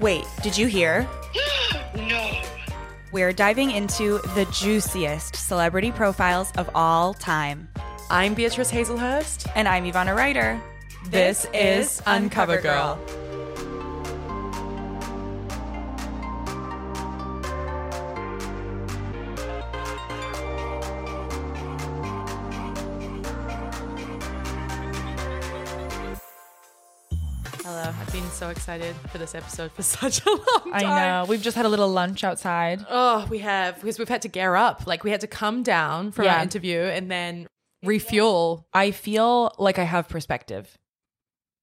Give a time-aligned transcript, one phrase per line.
[0.00, 1.08] Wait, did you hear?
[1.96, 2.42] no.
[3.10, 7.68] We're diving into the juiciest celebrity profiles of all time.
[8.08, 9.50] I'm Beatrice Hazelhurst.
[9.56, 10.60] And I'm Ivana Ryder.
[11.10, 12.94] This is Uncover Girl.
[13.06, 13.17] Hello.
[28.68, 30.74] Excited for this episode for such a long time.
[30.74, 31.24] I know.
[31.26, 32.84] We've just had a little lunch outside.
[32.90, 34.86] Oh, we have because we've had to gear up.
[34.86, 37.46] Like we had to come down from our interview and then
[37.82, 38.66] refuel.
[38.74, 40.76] I feel like I have perspective.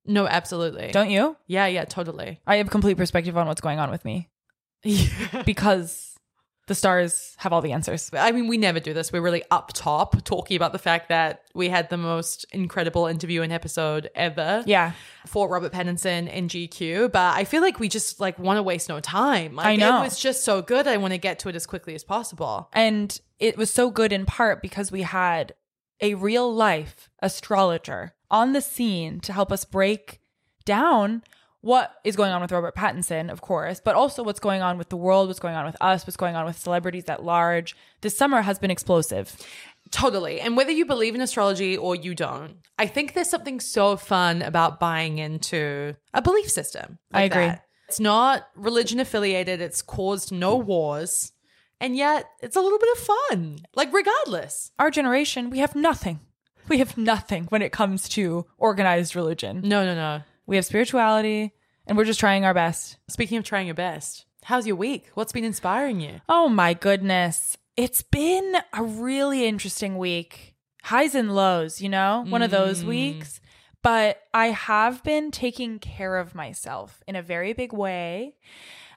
[0.08, 0.92] No, absolutely.
[0.92, 1.38] Don't you?
[1.46, 2.40] Yeah, yeah, totally.
[2.48, 4.30] I have complete perspective on what's going on with me
[4.84, 5.44] Yeah.
[5.46, 6.05] because
[6.68, 8.10] the stars have all the answers.
[8.14, 9.12] I mean, we never do this.
[9.14, 13.44] We're really up top talking about the fact that we had the most incredible interview
[13.44, 14.64] and episode ever.
[14.66, 14.94] Yeah.
[15.28, 17.12] For Robert Pattinson in GQ.
[17.12, 19.56] But I feel like we just like want to waste no time.
[19.56, 20.00] Like, I know.
[20.00, 20.88] It was just so good.
[20.88, 22.70] I want to get to it as quickly as possible.
[22.74, 25.54] And it was so good in part because we had
[26.02, 30.20] a real life astrologer on the scene to help us break
[30.66, 31.22] down
[31.66, 34.90] what is going on with Robert Pattinson, of course, but also what's going on with
[34.90, 37.76] the world, what's going on with us, what's going on with celebrities at large.
[38.02, 39.36] This summer has been explosive.
[39.90, 40.40] Totally.
[40.40, 44.44] And whether you believe in astrology or you don't, I think there's something so fun
[44.44, 47.00] about buying into a belief system.
[47.12, 47.48] I agree.
[47.48, 47.66] that.
[47.88, 51.32] It's not religion affiliated, it's caused no wars.
[51.82, 53.58] And yet it's a little bit of fun.
[53.74, 54.72] Like, regardless.
[54.78, 56.20] Our generation, we have nothing.
[56.68, 59.62] We have nothing when it comes to organized religion.
[59.64, 60.22] No, no, no.
[60.46, 61.54] We have spirituality,
[61.88, 62.98] and we're just trying our best.
[63.08, 65.10] Speaking of trying your best, how's your week?
[65.16, 66.22] What's been inspiring you?
[66.30, 67.58] Oh my goodness.
[67.76, 70.56] It's been a really interesting week.
[70.84, 72.88] Highs and lows, you know, one of those mm.
[72.88, 73.42] weeks.
[73.82, 78.36] But I have been taking care of myself in a very big way.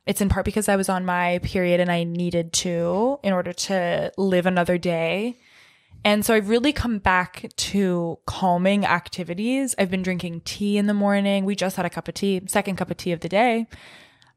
[0.07, 3.53] It's in part because I was on my period and I needed to in order
[3.53, 5.37] to live another day.
[6.05, 9.75] And so I've really come back to calming activities.
[9.79, 11.45] I've been drinking tea in the morning.
[11.45, 13.67] We just had a cup of tea, second cup of tea of the day.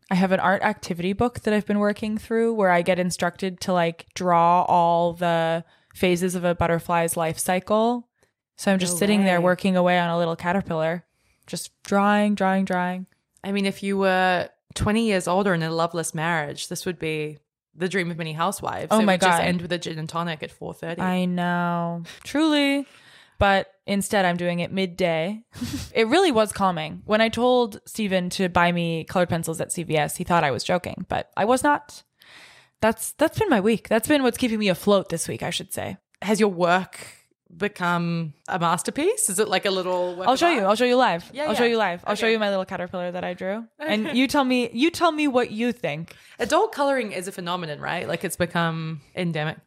[0.10, 3.62] I have an art activity book that I've been working through where I get instructed
[3.62, 5.64] to like draw all the
[5.96, 8.10] phases of a butterfly's life cycle.
[8.58, 11.06] So I'm just No sitting there working away on a little caterpillar,
[11.48, 13.08] just drawing, drawing, drawing.
[13.44, 17.38] I mean, if you were 20 years older in a loveless marriage, this would be
[17.76, 18.88] the dream of many housewives.
[18.92, 21.00] Oh It my would just end with a gin and tonic at 4.30.
[21.00, 22.86] I know, truly.
[23.40, 25.42] But instead, I'm doing it midday.
[25.96, 27.02] it really was calming.
[27.06, 30.64] When I told Steven to buy me colored pencils at CVS, he thought I was
[30.64, 32.04] joking, but I was not.
[32.82, 33.88] That's that's been my week.
[33.90, 35.98] That's been what's keeping me afloat this week, I should say.
[36.22, 36.98] Has your work
[37.58, 39.30] become a masterpiece?
[39.30, 40.62] Is it like a little I'll show you.
[40.62, 41.30] I'll show you live.
[41.34, 42.04] Yeah, I'll show you live.
[42.06, 43.66] I'll show you my little caterpillar that I drew.
[43.80, 46.16] And you tell me you tell me what you think.
[46.40, 48.08] Adult coloring is a phenomenon, right?
[48.08, 49.58] Like it's become endemic.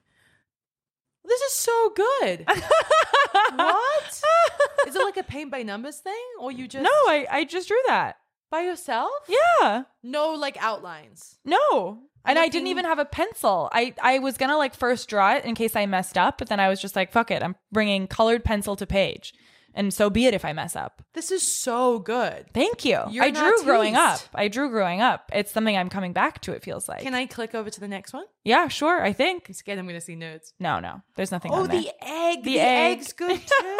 [1.26, 2.44] This is so good.
[3.54, 4.22] what?
[4.86, 6.22] Is it like a paint by numbers thing?
[6.38, 8.18] Or you just No, I, I just drew that.
[8.54, 9.10] By yourself?
[9.28, 9.82] Yeah.
[10.02, 11.38] No like outlines.
[11.44, 11.98] No.
[12.24, 13.68] And I didn't even have a pencil.
[13.72, 16.60] I, I was gonna like first draw it in case I messed up, but then
[16.60, 17.42] I was just like, fuck it.
[17.42, 19.34] I'm bringing colored pencil to page.
[19.76, 21.02] And so be it if I mess up.
[21.14, 22.46] This is so good.
[22.54, 23.00] Thank you.
[23.10, 24.10] You're I an drew growing up.
[24.12, 24.28] artiste.
[24.32, 25.28] I drew growing up.
[25.34, 27.00] It's something I'm coming back to, it feels like.
[27.02, 28.24] Can I click over to the next one?
[28.44, 29.46] yeah, sure, I think.
[29.48, 30.54] I'm scared I'm to see nudes.
[30.60, 31.02] No, no.
[31.16, 31.80] There's nothing Oh, on there.
[31.82, 32.44] the egg.
[32.44, 32.98] The The, egg.
[32.98, 33.76] egg's good too.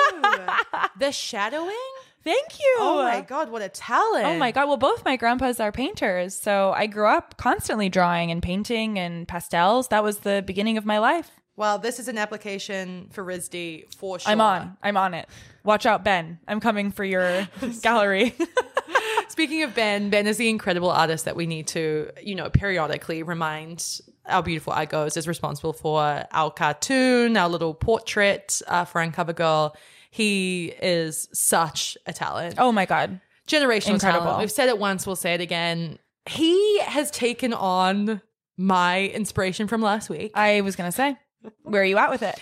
[0.98, 1.76] the shadowing?
[2.24, 2.76] Thank you.
[2.78, 4.24] Oh my god, what a talent.
[4.24, 4.66] Oh my god!
[4.66, 9.28] Well, both my grandpas are painters, so I grew up constantly drawing and painting and
[9.28, 9.88] pastels.
[9.88, 11.30] That was the beginning of my life.
[11.56, 14.32] Well, this is an application for RISD for sure.
[14.32, 14.76] I'm on.
[14.82, 15.28] I'm on it.
[15.62, 16.40] Watch out, Ben.
[16.48, 17.46] I'm coming for your
[17.82, 18.34] gallery.
[19.28, 23.22] Speaking of Ben, Ben is the incredible artist that we need to, you know, periodically
[23.22, 29.32] remind our beautiful Igos is responsible for our cartoon, our little portrait uh, for Uncover
[29.32, 29.76] Girl.
[30.14, 32.55] He is such a talent.
[32.58, 33.20] oh my god!
[33.49, 34.26] generational Incredible.
[34.26, 34.38] talent.
[34.38, 35.99] We've said it once, we'll say it again.
[36.26, 38.22] He has taken on
[38.56, 40.31] my inspiration from last week.
[40.37, 41.16] I was gonna say,
[41.64, 42.38] where are you at with it?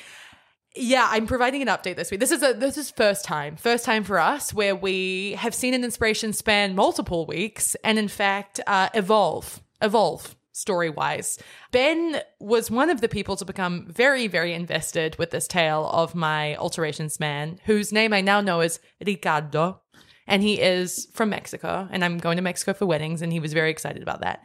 [0.76, 2.20] yeah, I'm providing an update this week.
[2.20, 5.72] This is a this is first time, first time for us where we have seen
[5.72, 11.38] an inspiration span multiple weeks and in fact uh, evolve, evolve story wise.
[11.70, 16.14] Ben was one of the people to become very, very invested with this tale of
[16.14, 19.81] my alterations man, whose name I now know is Ricardo.
[20.28, 23.52] And he is from Mexico, and I'm going to Mexico for weddings, and he was
[23.52, 24.44] very excited about that.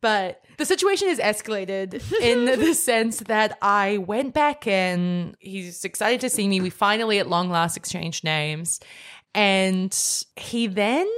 [0.00, 6.20] But the situation has escalated in the sense that I went back and he's excited
[6.20, 6.60] to see me.
[6.60, 8.80] We finally, at long last, exchanged names.
[9.34, 9.96] And
[10.36, 11.08] he then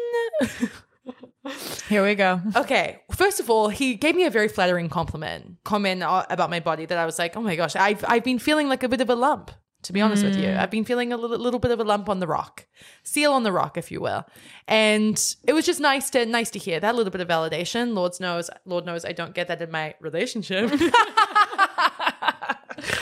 [1.89, 2.41] Here we go.
[2.55, 6.61] Okay, first of all, he gave me a very flattering compliment, comment uh, about my
[6.61, 9.01] body that I was like, oh my gosh, I've I've been feeling like a bit
[9.01, 9.51] of a lump.
[9.85, 12.11] To be honest with you, I've been feeling a little, little bit of a lump
[12.11, 12.67] on the rock,
[13.03, 14.27] seal on the rock, if you will,
[14.69, 15.17] and
[15.49, 17.95] it was just nice to nice to hear that little bit of validation.
[17.95, 20.71] Lord knows, Lord knows, I don't get that in my relationship.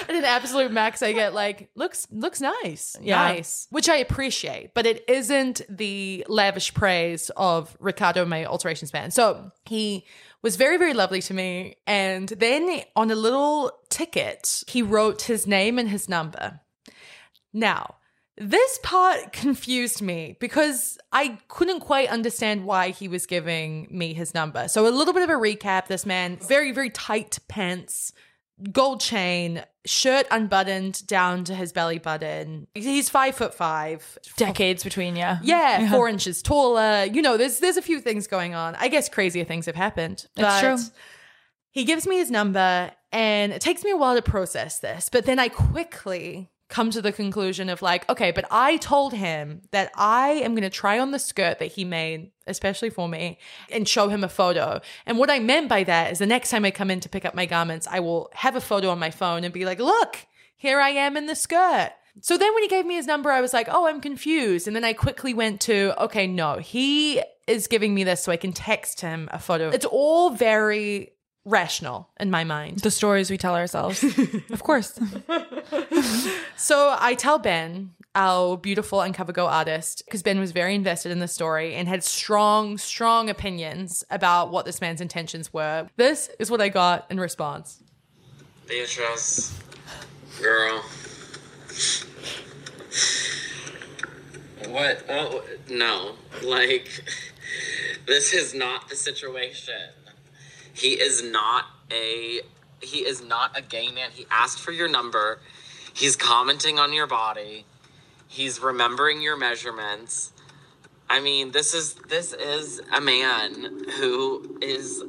[0.08, 3.16] At an absolute max, I get like looks looks nice, Yeah.
[3.16, 9.10] nice, which I appreciate, but it isn't the lavish praise of Ricardo, my alterations man.
[9.10, 10.06] So he
[10.42, 15.46] was very very lovely to me, and then on a little ticket, he wrote his
[15.46, 16.60] name and his number.
[17.52, 17.96] Now.
[18.40, 24.32] This part confused me because I couldn't quite understand why he was giving me his
[24.32, 24.68] number.
[24.68, 28.12] So, a little bit of a recap this man, very, very tight pants,
[28.70, 32.66] gold chain, shirt unbuttoned down to his belly button.
[32.74, 34.18] He's five foot five.
[34.36, 35.32] Decades between you.
[35.42, 37.04] Yeah, four inches taller.
[37.04, 38.76] You know, there's there's a few things going on.
[38.76, 40.26] I guess crazier things have happened.
[40.36, 40.76] It's true.
[41.70, 45.08] He gives me his number, and it takes me a while to process this.
[45.10, 49.62] But then I quickly come to the conclusion of like, okay, but I told him
[49.70, 53.38] that I am going to try on the skirt that he made, especially for me,
[53.70, 54.80] and show him a photo.
[55.06, 57.24] And what I meant by that is the next time I come in to pick
[57.24, 60.26] up my garments, I will have a photo on my phone and be like, look,
[60.56, 61.92] here I am in the skirt.
[62.20, 64.66] So then when he gave me his number, I was like, oh, I'm confused.
[64.66, 68.36] And then I quickly went to, okay, no, he is giving me this so I
[68.36, 69.70] can text him a photo.
[69.70, 71.12] It's all very
[71.48, 72.80] rational in my mind.
[72.80, 74.02] The stories we tell ourselves.
[74.50, 74.98] of course.
[76.56, 81.20] So I tell Ben, our beautiful Uncover Go artist, because Ben was very invested in
[81.20, 85.88] the story and had strong, strong opinions about what this man's intentions were.
[85.96, 87.82] This is what I got in response.
[88.66, 89.58] Beatrice,
[90.40, 90.82] girl.
[94.66, 95.04] What?
[95.08, 96.16] Oh, no.
[96.42, 97.04] Like,
[98.06, 99.90] this is not the situation.
[100.78, 102.40] He is not a.
[102.80, 104.10] He is not a gay man.
[104.12, 105.40] He asked for your number.
[105.92, 107.64] He's commenting on your body.
[108.28, 110.32] He's remembering your measurements.
[111.10, 115.02] I mean, this is this is a man who is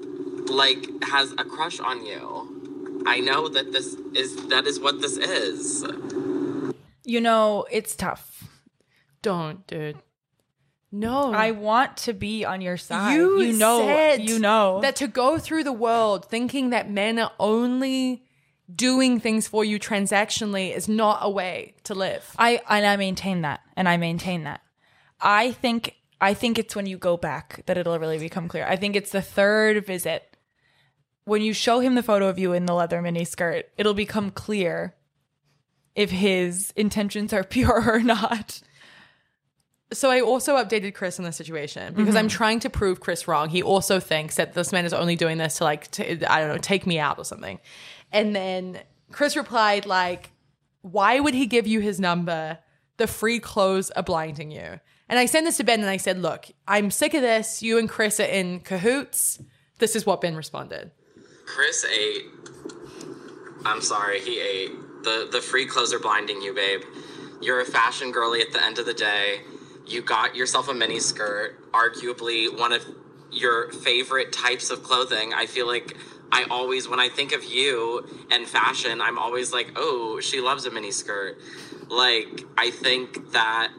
[0.47, 3.03] like has a crush on you.
[3.05, 5.85] I know that this is that is what this is.
[7.03, 8.45] You know, it's tough.
[9.21, 9.97] Don't, dude.
[10.91, 11.31] No.
[11.33, 13.15] I want to be on your side.
[13.15, 17.19] you, you know, said you know that to go through the world thinking that men
[17.19, 18.23] are only
[18.73, 22.33] doing things for you transactionally is not a way to live.
[22.37, 24.61] I and I maintain that, and I maintain that.
[25.21, 28.65] I think I think it's when you go back that it'll really become clear.
[28.67, 30.37] I think it's the third visit
[31.25, 33.65] when you show him the photo of you in the leather mini skirt.
[33.77, 34.95] It'll become clear
[35.95, 38.61] if his intentions are pure or not.
[39.91, 42.37] So I also updated Chris on the situation because I'm mm-hmm.
[42.37, 43.49] trying to prove Chris wrong.
[43.49, 46.49] He also thinks that this man is only doing this to like to, I don't
[46.49, 47.59] know, take me out or something.
[48.11, 48.79] And then
[49.11, 50.31] Chris replied like,
[50.81, 52.59] "Why would he give you his number?
[52.97, 56.21] The free clothes are blinding you." And I sent this to Ben and I said,
[56.21, 57.63] "Look, I'm sick of this.
[57.63, 59.41] You and Chris are in cahoots."
[59.79, 60.91] This is what Ben responded.
[61.45, 62.25] Chris ate.
[63.65, 64.71] I'm sorry, he ate.
[65.03, 66.81] The the free clothes are blinding you, babe.
[67.41, 69.39] You're a fashion girly at the end of the day.
[69.89, 72.85] You got yourself a mini skirt, arguably one of
[73.31, 75.33] your favorite types of clothing.
[75.33, 75.97] I feel like
[76.31, 80.65] I always when I think of you and fashion, I'm always like, "Oh, she loves
[80.65, 81.39] a mini skirt."
[81.87, 83.71] Like, I think that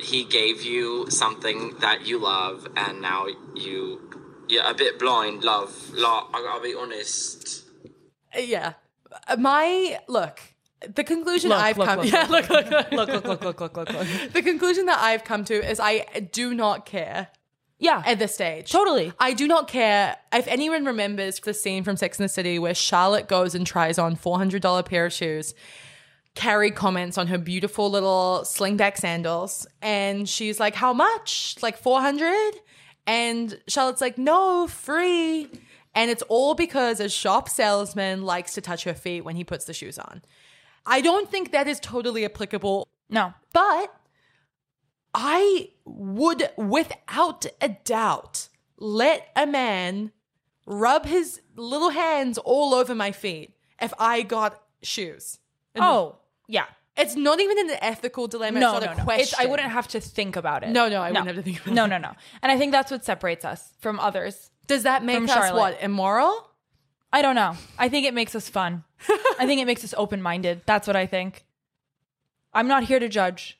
[0.00, 4.00] he gave you something that you love and now you
[4.48, 5.92] yeah, a bit blind, love.
[5.96, 7.64] I gotta be honest.
[8.36, 8.74] Yeah.
[9.38, 10.40] My look,
[10.94, 12.92] the conclusion Look, I've look, come look, yeah, look, look, look.
[12.92, 14.06] Look, look, look, look, look, look.
[14.32, 17.28] The conclusion that I've come to is I do not care
[17.78, 18.70] Yeah, at this stage.
[18.70, 19.12] Totally.
[19.18, 22.74] I do not care if anyone remembers the scene from Sex and the City where
[22.74, 25.54] Charlotte goes and tries on $400 pair of shoes.
[26.34, 31.56] Carrie comments on her beautiful little slingback sandals and she's like, How much?
[31.62, 32.52] Like 400?
[33.06, 35.48] And Charlotte's like, No, free.
[35.94, 39.64] And it's all because a shop salesman likes to touch her feet when he puts
[39.64, 40.20] the shoes on.
[40.86, 43.34] I don't think that is totally applicable no.
[43.52, 43.94] but
[45.14, 50.12] I would, without a doubt, let a man
[50.66, 55.38] rub his little hands all over my feet if I got shoes.
[55.74, 56.66] And Oh, yeah.
[56.96, 58.60] it's not even an ethical dilemma.
[58.60, 59.02] No, it's no, not no.
[59.02, 59.22] a question.
[59.22, 60.70] It's, I wouldn't have to think about it.
[60.70, 61.88] No, no, I wouldn't have to think about no, it.
[61.88, 62.12] No, no,
[62.42, 64.50] And I think that's what separates us from others.
[64.66, 65.54] Does that make us Charlotte.
[65.60, 66.50] what immoral?
[67.16, 67.56] I don't know.
[67.78, 68.84] I think it makes us fun.
[69.38, 70.60] I think it makes us open minded.
[70.66, 71.46] That's what I think.
[72.52, 73.58] I'm not here to judge.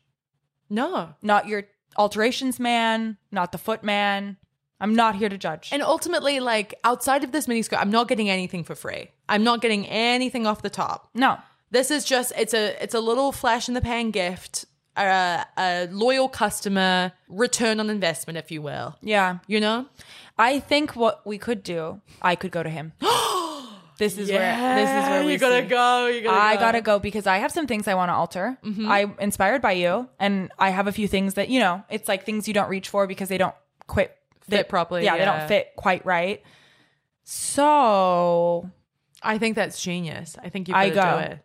[0.68, 1.14] No.
[1.22, 1.64] Not your
[1.96, 4.36] alterations man, not the foot man.
[4.78, 5.70] I'm not here to judge.
[5.72, 9.08] And ultimately, like outside of this mini skirt, I'm not getting anything for free.
[9.26, 11.08] I'm not getting anything off the top.
[11.14, 11.38] no.
[11.70, 15.88] This is just it's a it's a little flash in the pan gift, a, a
[15.90, 18.96] loyal customer return on investment, if you will.
[19.02, 19.38] Yeah.
[19.48, 19.86] You know,
[20.38, 22.92] I think what we could do, I could go to him.
[23.98, 25.68] this is where this is where we you gotta see.
[25.68, 26.06] go.
[26.06, 26.60] You gotta I go.
[26.60, 28.58] gotta go because I have some things I want to alter.
[28.64, 28.90] Mm-hmm.
[28.90, 31.84] I'm inspired by you, and I have a few things that you know.
[31.90, 33.54] It's like things you don't reach for because they don't
[33.86, 34.16] quit
[34.48, 36.42] Fit properly, Yeah, they don't fit quite right.
[37.24, 38.70] So,
[39.22, 40.36] I think that's genius.
[40.40, 41.02] I think you I go.
[41.02, 41.38] do it.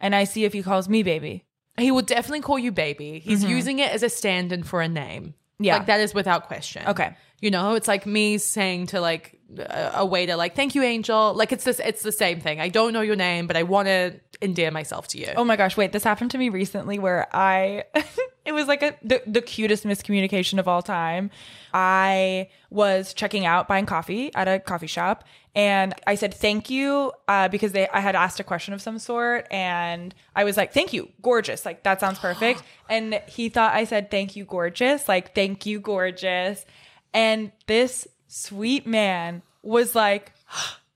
[0.00, 1.44] and I see if he calls me baby.
[1.78, 3.20] He will definitely call you baby.
[3.20, 3.50] He's mm-hmm.
[3.50, 5.34] using it as a stand-in for a name.
[5.58, 5.78] Yeah.
[5.78, 6.86] like that is without question.
[6.86, 7.16] Okay.
[7.40, 11.34] you know, it's like me saying to like a, way to like "Thank you, Angel."
[11.34, 12.60] Like it's this, it's the same thing.
[12.60, 15.32] I don't know your name, but I want to endear myself to you.
[15.36, 17.84] Oh my gosh, wait, this happened to me recently where I
[18.44, 21.30] it was like a the, the cutest miscommunication of all time.
[21.72, 25.24] I was checking out buying coffee at a coffee shop
[25.54, 28.98] and I said thank you uh, because they I had asked a question of some
[28.98, 33.74] sort and I was like thank you gorgeous like that sounds perfect and he thought
[33.74, 36.64] I said thank you gorgeous like thank you gorgeous
[37.12, 40.32] and this sweet man was like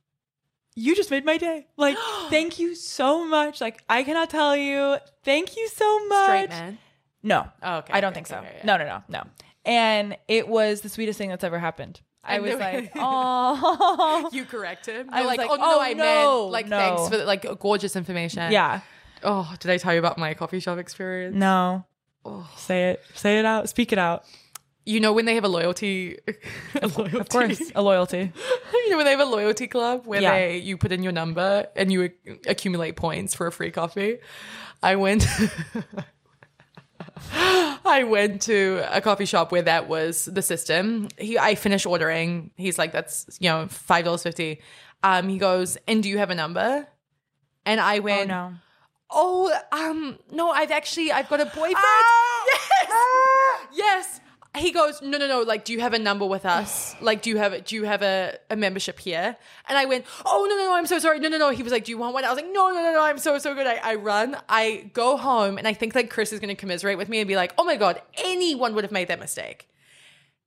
[0.75, 1.67] you just made my day.
[1.77, 1.97] Like,
[2.31, 3.61] thank you so much.
[3.61, 4.97] Like, I cannot tell you.
[5.25, 6.25] Thank you so much.
[6.25, 6.79] Straight man.
[7.23, 7.49] No.
[7.63, 8.39] Oh, okay, I don't okay, think so.
[8.39, 8.67] okay, yeah.
[8.67, 9.23] No, no, no, no.
[9.65, 12.01] And it was the sweetest thing that's ever happened.
[12.25, 12.45] I, oh.
[12.45, 14.31] I was like, oh.
[14.33, 15.09] You correct him.
[15.13, 16.03] I was like, like, oh no, oh, I no,
[16.43, 16.79] meant like no.
[16.79, 18.51] thanks for the, like gorgeous information.
[18.53, 18.81] yeah.
[19.23, 21.37] Oh, did I tell you about my coffee shop experience?
[21.37, 21.85] No.
[22.25, 22.49] Oh.
[22.57, 23.03] Say it.
[23.15, 23.69] Say it out.
[23.69, 24.25] Speak it out.
[24.91, 26.19] You know when they have a loyalty,
[26.83, 27.19] a loyalty.
[27.19, 27.73] Of course.
[27.75, 28.33] A loyalty.
[28.75, 30.33] you know when they have a loyalty club where Yeah.
[30.33, 32.11] they you put in your number and you
[32.47, 34.19] accumulate points for a free coffee.
[34.83, 35.27] I went.
[37.33, 41.09] I went to a coffee shop where that was the system.
[41.19, 42.51] He, I finished ordering.
[42.57, 44.61] He's like, "That's you know five dollars fifty.
[45.03, 46.87] Um, he goes, "And do you have a number?"
[47.65, 48.55] And I Oh, went, no.
[49.11, 53.67] "Oh, um, no, I've actually I've got a boyfriend." Ah!
[53.73, 54.21] Yes, yes.
[54.57, 55.43] He goes, "No, no, no.
[55.43, 56.97] Like, do you have a number with us?
[57.01, 59.37] Like, do you have do you have a, a membership here?"
[59.69, 60.75] And I went, "Oh, no, no, no.
[60.75, 61.21] I'm so sorry.
[61.21, 62.83] No, no, no." He was like, "Do you want one?" I was like, "No, no,
[62.83, 63.03] no, no.
[63.03, 64.37] I'm so so good." I, I run.
[64.49, 67.29] I go home, and I think like Chris is going to commiserate with me and
[67.29, 69.69] be like, "Oh my god, anyone would have made that mistake."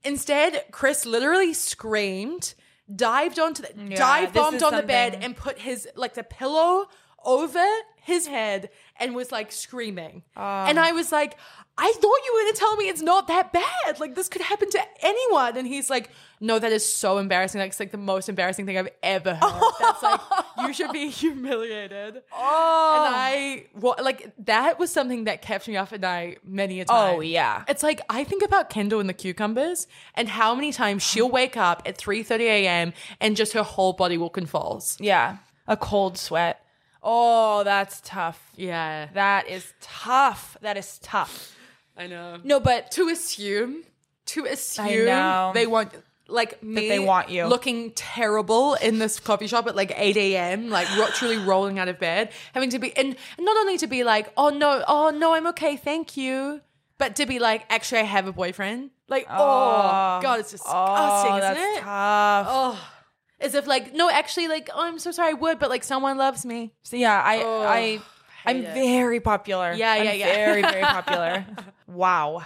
[0.03, 2.55] Instead, Chris literally screamed,
[2.93, 6.87] dived onto the Yeah, dive bombed on the bed and put his like the pillow
[7.23, 7.65] over
[8.01, 10.23] his head and was like screaming.
[10.35, 11.37] and I was like,
[11.75, 13.99] I thought you were going to tell me it's not that bad.
[13.99, 15.57] Like this could happen to anyone.
[15.57, 17.59] And he's like, No, that is so embarrassing.
[17.59, 19.73] Like it's like the most embarrassing thing I've ever heard.
[19.79, 20.19] That's like
[20.59, 22.21] you should be humiliated.
[22.31, 23.05] Oh.
[23.05, 26.83] And I what like that was something that kept me up at night many a
[26.83, 27.15] oh, time.
[27.15, 27.63] Oh, yeah.
[27.67, 31.57] It's like I think about Kendall and the cucumbers and how many times she'll wake
[31.57, 32.93] up at 3:30 a.m.
[33.19, 34.97] and just her whole body will convulse.
[34.99, 35.37] Yeah.
[35.67, 36.63] A cold sweat.
[37.01, 38.51] Oh, that's tough.
[38.55, 39.07] Yeah.
[39.13, 40.55] That is tough.
[40.61, 41.55] That is tough.
[41.97, 42.37] I know.
[42.43, 43.83] No, but To assume
[44.25, 45.51] to assume know.
[45.53, 45.91] they want
[46.29, 47.45] like me they want you.
[47.45, 50.69] looking terrible in this coffee shop at like 8 a.m.
[50.69, 54.05] like ro- truly rolling out of bed having to be and not only to be
[54.05, 56.61] like oh no oh no I'm okay thank you
[56.97, 60.19] but to be like actually I have a boyfriend like oh, oh.
[60.21, 62.47] god it's disgusting oh, isn't it tough.
[62.49, 62.89] oh
[63.41, 66.17] as if like no actually like oh I'm so sorry I would but like someone
[66.17, 68.01] loves me So yeah, I Oh, I
[68.45, 68.73] I'm it.
[68.73, 69.71] very popular.
[69.71, 70.25] Yeah, I'm yeah, yeah.
[70.35, 71.45] Very, very popular.
[71.87, 72.43] Wow.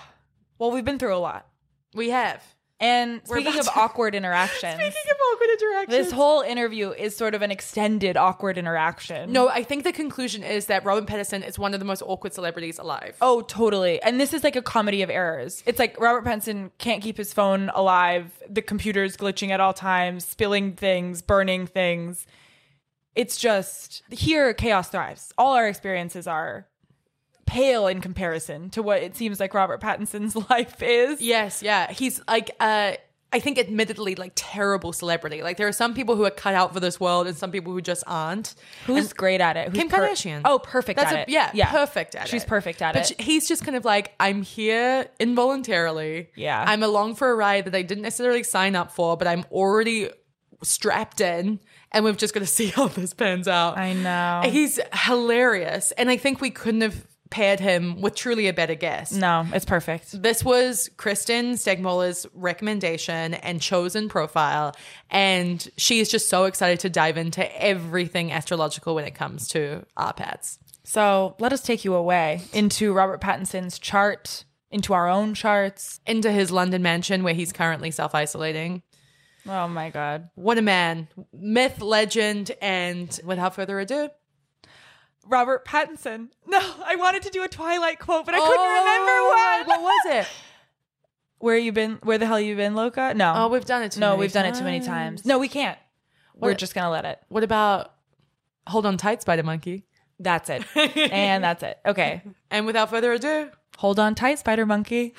[0.60, 1.48] Well, we've been through a lot.
[1.94, 2.44] we have
[2.80, 7.16] And We're speaking of to- awkward interactions, speaking of awkward interactions this whole interview is
[7.16, 9.32] sort of an extended awkward interaction.
[9.32, 12.34] No, I think the conclusion is that Robert Pattinson is one of the most awkward
[12.34, 13.16] celebrities alive.
[13.22, 14.02] Oh, totally.
[14.04, 15.64] And this is like a comedy of errors.
[15.66, 18.32] It's like Robert Pattinson can't keep his phone alive.
[18.50, 22.26] The computer's glitching at all times, spilling things, burning things.
[23.16, 25.34] It's just here chaos thrives.
[25.38, 26.68] All our experiences are
[27.48, 31.20] pale in comparison to what it seems like Robert Pattinson's life is.
[31.22, 31.92] Yes, yeah.
[31.92, 32.94] He's like uh
[33.34, 35.44] I think admittedly like terrible celebrity.
[35.44, 37.74] Like there are some people who are cut out for this world and some people
[37.74, 38.56] who just aren't.
[38.86, 39.68] Who's great at it?
[39.68, 40.42] Who's Kim per- Kardashian.
[40.46, 41.30] oh, perfect That's at a, it.
[41.30, 42.30] Yeah, yeah, perfect at it.
[42.30, 43.20] She's perfect at but it.
[43.20, 46.30] he's just kind of like, I'm here involuntarily.
[46.36, 46.64] Yeah.
[46.66, 50.10] I'm along for a ride that I didn't necessarily sign up for, but I'm already
[50.64, 51.60] strapped in
[51.92, 53.78] and we've just got to see how this pans out.
[53.78, 54.50] I know.
[54.50, 55.92] He's hilarious.
[55.92, 59.14] And I think we couldn't have paired him with truly a better guest.
[59.14, 60.22] no, it's perfect.
[60.22, 64.76] This was Kristen Stegemoeller's recommendation and chosen profile.
[65.10, 69.86] And she is just so excited to dive into everything astrological when it comes to
[69.96, 70.60] our pets.
[70.84, 76.00] So let us take you away into Robert Pattinson's chart into our own charts.
[76.06, 78.84] into his London mansion where he's currently self isolating.
[79.48, 80.30] Oh my god.
[80.36, 81.08] What a man.
[81.34, 84.10] Myth, legend, and without further ado,
[85.28, 86.30] Robert Pattinson.
[86.50, 89.84] No, I wanted to do a Twilight quote, but I couldn't Oh, remember one.
[89.84, 90.28] What was it?
[91.40, 92.00] Where you been?
[92.04, 93.14] Where the hell you been, Loca?
[93.14, 93.34] No.
[93.36, 95.26] Oh, we've done it too no, we've done it too many times.
[95.26, 95.78] No, we can't.
[96.36, 97.20] We're just gonna let it.
[97.28, 97.94] What about
[98.68, 99.86] Hold On Tight, Spider Monkey?
[100.20, 100.64] That's it.
[101.12, 101.78] and that's it.
[101.86, 102.22] Okay.
[102.50, 105.14] And without further ado, Hold on tight, Spider Monkey.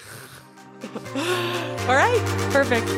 [0.83, 2.49] all right.
[2.51, 2.89] Perfect.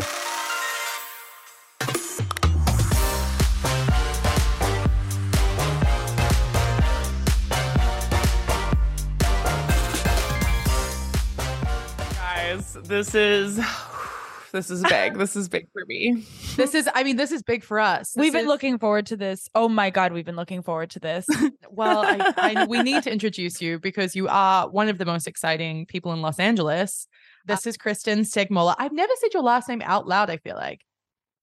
[12.85, 13.61] This is
[14.53, 16.25] this is big this is big for me
[16.57, 18.13] This is, I mean, this is big for us.
[18.17, 19.49] We've been is- looking forward to this.
[19.55, 21.27] Oh my god, we've been looking forward to this.
[21.73, 25.29] Well, I, I, we need to introduce you because you are one of the most
[25.29, 27.07] exciting people in Los Angeles.
[27.47, 28.75] This is Kristen Stegmola.
[28.77, 30.81] I've never said your last name out loud, I feel like.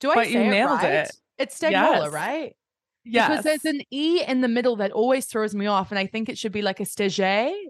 [0.00, 0.92] Do I But say you it nailed right?
[1.06, 1.16] it.
[1.38, 1.70] It's Stegmola,
[2.04, 2.12] Yes.
[2.12, 2.56] right?
[3.04, 5.90] yes Because there's an E in the middle that always throws me off.
[5.90, 7.18] And I think it should be like a stage,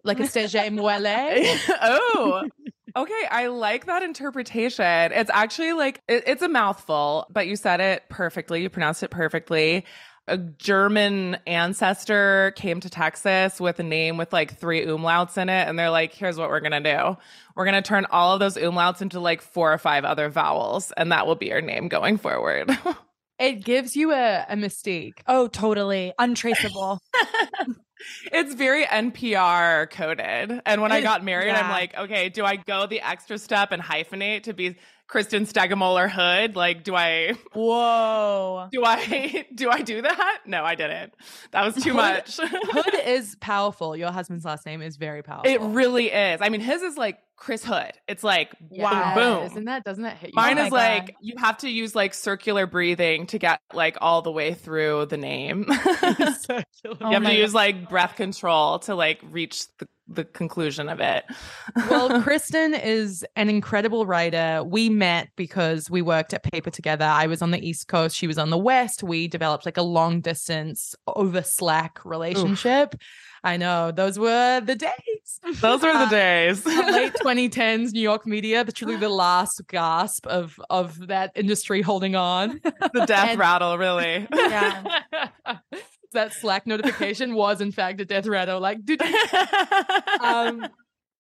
[0.05, 1.59] like a stage moelle.
[1.81, 2.49] oh
[2.97, 7.81] okay i like that interpretation it's actually like it- it's a mouthful but you said
[7.81, 9.85] it perfectly you pronounced it perfectly
[10.27, 15.69] a german ancestor came to texas with a name with like three umlauts in it
[15.69, 17.17] and they're like here's what we're gonna do
[17.57, 21.11] we're gonna turn all of those umlauts into like four or five other vowels and
[21.13, 22.71] that will be your name going forward
[23.41, 25.21] It gives you a, a mystique.
[25.29, 26.13] oh, totally.
[26.19, 26.99] Untraceable.
[28.33, 30.63] It's very NPR coded.
[30.65, 33.83] And when I got married, I'm like, okay, do I go the extra step and
[33.83, 34.77] hyphenate to be
[35.09, 36.55] Kristen Stegemoeller Hood?
[36.55, 38.69] Like, do I Whoa.
[38.73, 40.41] do I do I do that?
[40.47, 41.15] No, I didn't.
[41.51, 42.37] That was too much.
[42.43, 43.97] Hood is powerful.
[43.97, 45.51] Your husband's last name is very powerful.
[45.51, 46.41] it really is.
[46.43, 47.93] I mean, his is like Chris Hood.
[48.07, 49.15] It's like Yes.
[49.17, 49.45] boom.
[49.47, 50.35] Isn't that, doesn't that hit you?
[50.37, 53.97] Mine Oh is my like you have to use like circular breathing to get like
[54.01, 55.65] all the way through the name.
[55.71, 56.97] you.
[57.01, 57.39] Oh have my to God.
[57.39, 61.25] use like breath control to like reach the, the conclusion of it.
[61.91, 64.63] well, Kristen is an incredible writer.
[64.65, 67.05] We met because we worked at paper together.
[67.05, 69.03] I was on the East Coast, she was on the West.
[69.03, 72.95] We developed like a long distance over Slack relationship.
[73.45, 75.41] I know those were the days.
[75.61, 76.63] Those were the Uh, days.
[76.65, 81.81] The late 2010s New York media, the truly the last gasp of of that industry
[81.83, 82.61] holding on.
[82.65, 84.27] the death And- rattle, really.
[84.33, 85.01] Yeah.
[86.13, 88.61] That Slack notification was in fact a death rattle.
[88.61, 89.03] Like, dude,
[90.21, 90.67] um,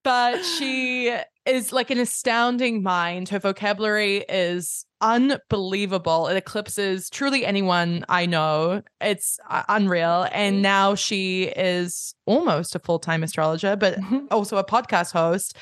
[0.05, 3.29] but she is like an astounding mind.
[3.29, 6.29] Her vocabulary is unbelievable.
[6.29, 8.83] It eclipses truly anyone I know.
[9.01, 10.27] It's uh, unreal.
[10.33, 13.99] And now she is almost a full time astrologer, but
[14.31, 15.57] also a podcast host.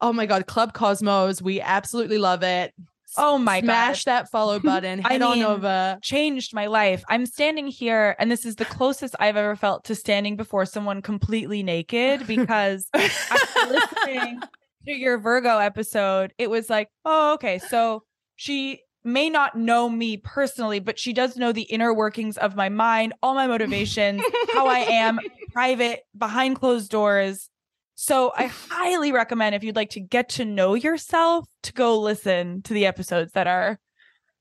[0.00, 1.40] Oh my God, Club Cosmos.
[1.40, 2.74] We absolutely love it.
[3.16, 3.66] Oh my god.
[3.66, 4.68] Smash that follow mm-hmm.
[4.68, 5.02] button.
[5.04, 5.98] I on mean- over.
[6.02, 7.04] changed my life.
[7.08, 11.02] I'm standing here, and this is the closest I've ever felt to standing before someone
[11.02, 14.40] completely naked because after listening
[14.86, 17.58] to your Virgo episode, it was like, oh, okay.
[17.58, 18.04] So
[18.36, 22.70] she may not know me personally, but she does know the inner workings of my
[22.70, 24.22] mind, all my motivations,
[24.52, 25.20] how I am
[25.52, 27.50] private, behind closed doors.
[27.94, 32.62] So I highly recommend if you'd like to get to know yourself to go listen
[32.62, 33.78] to the episodes that are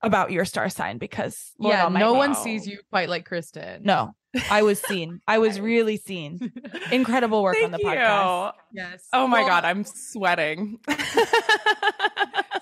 [0.01, 2.43] about your star sign because Lord yeah, Almighty- no one Wow.
[2.43, 3.83] sees you quite like Kristen.
[3.83, 4.13] No,
[4.49, 5.21] I was seen.
[5.27, 6.51] I was really seen.
[6.91, 8.53] Incredible work on the podcast.
[8.73, 8.81] you.
[8.81, 9.07] Yes.
[9.13, 10.79] Oh my Well, God, I'm sweating.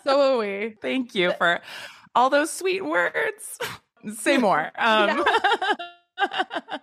[0.03, 0.75] So are we.
[0.81, 1.61] Thank you for
[2.15, 3.59] all those sweet words.
[4.17, 4.71] Say more.
[4.75, 5.23] Um,
[6.19, 6.77] yeah,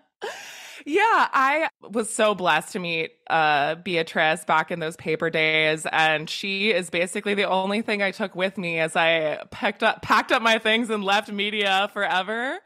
[1.33, 6.71] I was so blessed to meet uh, Beatrice back in those paper days, and she
[6.71, 10.41] is basically the only thing I took with me as I packed up packed up
[10.41, 12.61] my things and left media forever.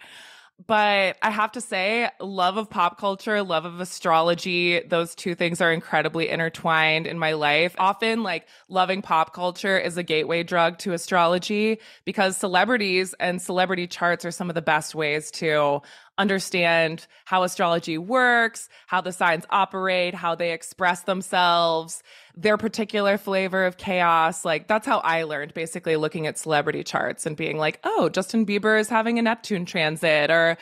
[0.66, 5.61] But I have to say, love of pop culture, love of astrology, those two things
[5.61, 7.74] are incredibly intertwined in my life.
[7.78, 13.88] Often, like, loving pop culture is a gateway drug to astrology because celebrities and celebrity
[13.88, 15.82] charts are some of the best ways to
[16.22, 22.02] understand how astrology works, how the signs operate, how they express themselves,
[22.37, 24.44] their particular flavor of chaos.
[24.44, 28.46] Like that's how I learned basically looking at celebrity charts and being like, "Oh, Justin
[28.46, 30.56] Bieber is having a Neptune transit," or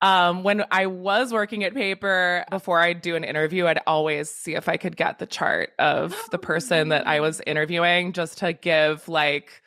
[0.00, 4.54] um, when I was working at paper, before I'd do an interview, I'd always see
[4.54, 8.52] if I could get the chart of the person that I was interviewing just to
[8.52, 9.62] give like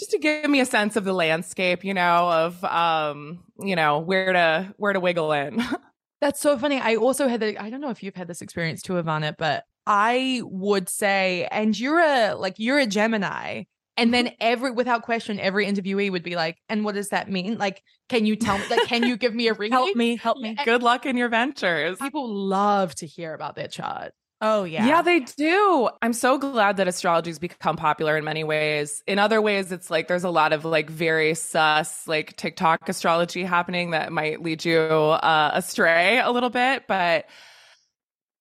[0.00, 3.98] just to give me a sense of the landscape, you know, of um, you know,
[3.98, 5.62] where to where to wiggle in.
[6.20, 6.80] That's so funny.
[6.80, 9.64] I also had the I don't know if you've had this experience too, Ivana, but
[9.86, 13.64] I would say, and you're a like you're a Gemini.
[13.96, 17.58] And then every without question, every interviewee would be like, and what does that mean?
[17.58, 19.72] Like, can you tell me like can you give me a reading?
[19.76, 20.56] Help me, help me.
[20.64, 21.98] Good luck in your ventures.
[21.98, 24.14] People love to hear about their chart.
[24.42, 24.86] Oh yeah.
[24.86, 25.90] Yeah, they do.
[26.00, 29.02] I'm so glad that astrology's become popular in many ways.
[29.06, 33.44] In other ways, it's like there's a lot of like very sus, like TikTok astrology
[33.44, 36.86] happening that might lead you uh, astray a little bit.
[36.88, 37.26] But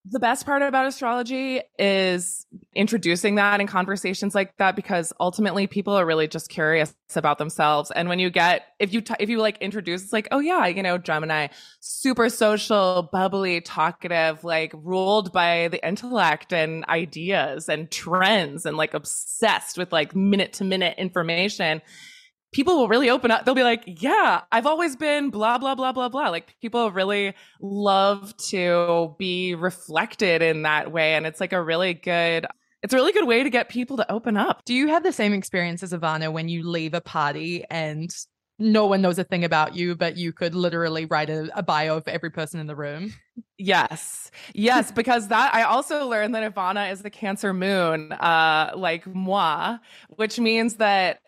[0.06, 5.94] the best part about astrology is introducing that in conversations like that because ultimately people
[5.94, 7.92] are really just curious about themselves.
[7.92, 10.66] And when you get if you t- if you like introduce it's like oh yeah
[10.68, 11.48] you know gemini
[11.82, 18.94] super social bubbly talkative like ruled by the intellect and ideas and trends and like
[18.94, 21.82] obsessed with like minute to minute information
[22.52, 23.46] people will really open up.
[23.46, 26.30] They'll be like, yeah, I've always been blah, blah, blah, blah, blah.
[26.30, 31.14] Like people really love to be reflected in that way.
[31.14, 32.48] And it's like a really good,
[32.82, 34.64] it's a really good way to get people to open up.
[34.66, 38.10] Do you have the same experience as Ivana when you leave a party and
[38.62, 41.98] no one knows a thing about you, but you could literally write a, a bio
[41.98, 43.14] of every person in the room?
[43.58, 44.32] Yes.
[44.54, 44.92] Yes.
[44.96, 49.78] because that I also learned that Ivana is the Cancer moon, uh, like moi,
[50.10, 51.20] which means that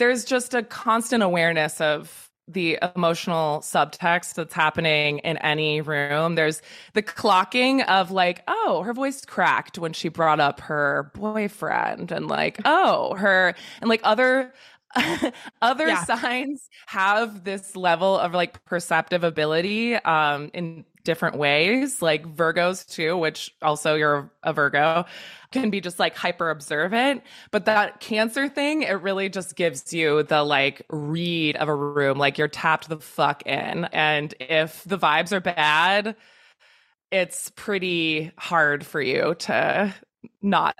[0.00, 6.34] there's just a constant awareness of the emotional subtext that's happening in any room.
[6.34, 6.62] There's
[6.94, 12.26] the clocking of like, oh, her voice cracked when she brought up her boyfriend, and
[12.28, 14.52] like, oh, her, and like other.
[15.62, 16.02] other yeah.
[16.02, 23.16] signs have this level of like perceptive ability um in different ways like virgos too
[23.16, 25.04] which also you're a virgo
[25.50, 27.22] can be just like hyper observant.
[27.50, 32.18] But that cancer thing, it really just gives you the like read of a room,
[32.18, 33.84] like you're tapped the fuck in.
[33.86, 36.16] And if the vibes are bad,
[37.10, 39.94] it's pretty hard for you to
[40.42, 40.76] not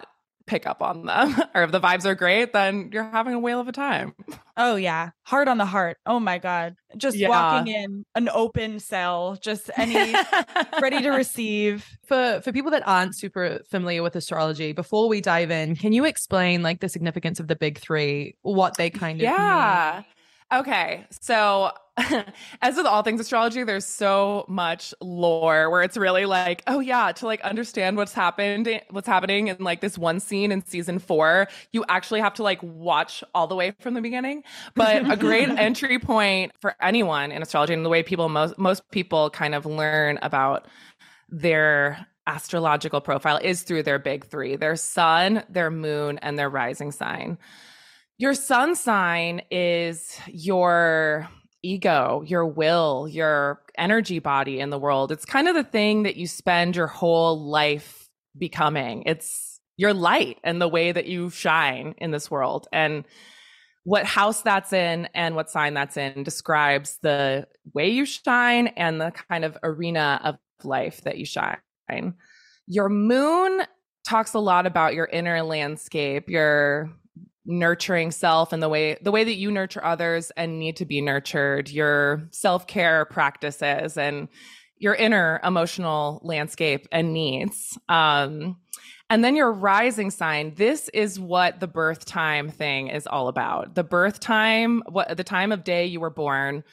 [0.51, 1.37] pick up on them.
[1.55, 4.15] or if the vibes are great, then you're having a whale of a time.
[4.57, 5.11] Oh yeah.
[5.23, 5.99] Hard on the heart.
[6.05, 6.75] Oh my God.
[6.97, 7.29] Just yeah.
[7.29, 10.13] walking in an open cell, just any
[10.83, 11.87] ready to receive.
[12.07, 16.05] For for people that aren't super familiar with astrology, before we dive in, can you
[16.05, 20.03] explain like the significance of the big three, what they kind of Yeah.
[20.03, 20.05] Mean?
[20.53, 21.07] Okay.
[21.21, 21.71] So,
[22.63, 27.13] as with all things astrology, there's so much lore where it's really like, oh yeah,
[27.13, 31.49] to like understand what's happened, what's happening in like this one scene in season four,
[31.73, 34.43] you actually have to like watch all the way from the beginning.
[34.75, 38.91] But a great entry point for anyone in astrology and the way people most most
[38.91, 40.67] people kind of learn about
[41.29, 46.93] their astrological profile is through their big three: their sun, their moon, and their rising
[46.93, 47.39] sign.
[48.21, 51.27] Your sun sign is your
[51.63, 55.11] ego, your will, your energy body in the world.
[55.11, 59.05] It's kind of the thing that you spend your whole life becoming.
[59.07, 62.69] It's your light and the way that you shine in this world.
[62.75, 63.05] And
[63.85, 69.01] what house that's in and what sign that's in describes the way you shine and
[69.01, 71.57] the kind of arena of life that you shine.
[72.67, 73.63] Your moon
[74.07, 76.91] talks a lot about your inner landscape, your
[77.51, 81.01] nurturing self and the way the way that you nurture others and need to be
[81.01, 84.29] nurtured your self-care practices and
[84.79, 87.79] your inner emotional landscape and needs.
[87.89, 88.57] Um
[89.11, 93.75] and then your rising sign this is what the birth time thing is all about.
[93.75, 96.65] The birth time what the time of day you were born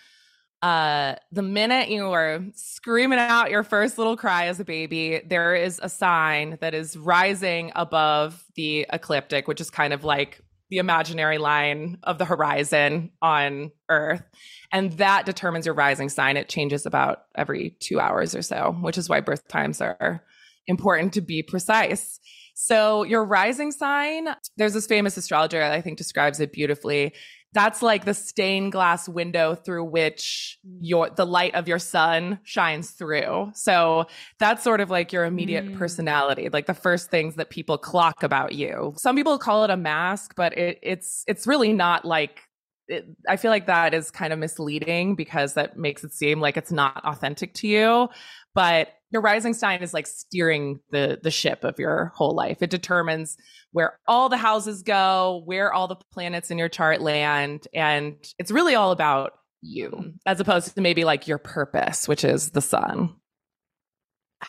[0.62, 5.54] uh the minute you were screaming out your first little cry as a baby there
[5.54, 10.78] is a sign that is rising above the ecliptic which is kind of like the
[10.78, 14.24] imaginary line of the horizon on Earth.
[14.72, 16.38] And that determines your rising sign.
[16.38, 20.24] It changes about every two hours or so, which is why birth times are
[20.68, 22.20] important to be precise.
[22.54, 27.14] So, your rising sign, there's this famous astrologer that I think describes it beautifully
[27.54, 32.92] that's like the stained glass window through which your the light of your sun shines
[32.92, 33.52] through.
[33.54, 34.06] So
[34.40, 35.78] that's sort of like your immediate mm.
[35.78, 38.94] personality, like the first things that people clock about you.
[38.98, 42.42] Some people call it a mask, but it, it's it's really not like
[42.88, 46.58] it, I feel like that is kind of misleading because that makes it seem like
[46.58, 48.10] it's not authentic to you.
[48.54, 52.62] But your rising sign is like steering the the ship of your whole life.
[52.62, 53.38] It determines
[53.72, 58.52] where all the houses go, where all the planets in your chart land, and it's
[58.52, 63.16] really all about you as opposed to maybe like your purpose, which is the sun.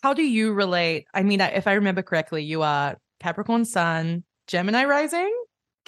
[0.02, 1.06] How do you relate?
[1.14, 5.34] I mean, if I remember correctly, you are Capricorn sun, Gemini rising.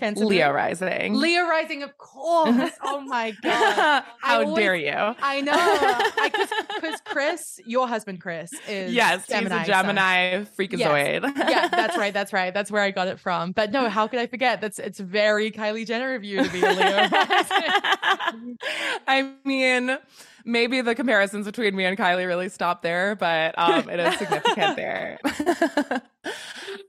[0.01, 0.57] Cancer Leo moon?
[0.57, 1.15] rising.
[1.15, 2.73] Leo rising, of course.
[2.83, 4.03] oh my god.
[4.21, 5.15] How always- dare you?
[5.23, 6.41] I know.
[6.75, 11.37] Because Chris, your husband Chris, is Yes, Gemini, he's a so- Gemini freakazoid.
[11.37, 12.13] yeah, that's right.
[12.15, 12.53] That's right.
[12.53, 13.53] That's where I got it from.
[13.53, 14.61] But no, how could I forget?
[14.61, 17.09] That's it's very Kylie Jenner of you to be a Leo.
[19.07, 19.99] I mean,
[20.45, 24.77] maybe the comparisons between me and Kylie really stop there, but um, it is significant
[24.77, 25.19] there.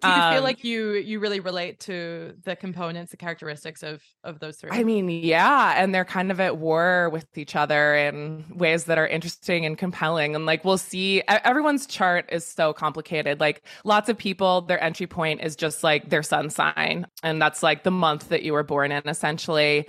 [0.01, 4.01] Do you feel Um, like you you really relate to the components, the characteristics of
[4.23, 4.71] of those three?
[4.71, 8.97] I mean, yeah, and they're kind of at war with each other in ways that
[8.97, 10.35] are interesting and compelling.
[10.35, 13.39] And like we'll see, everyone's chart is so complicated.
[13.39, 17.61] Like lots of people, their entry point is just like their sun sign, and that's
[17.61, 19.87] like the month that you were born in, essentially.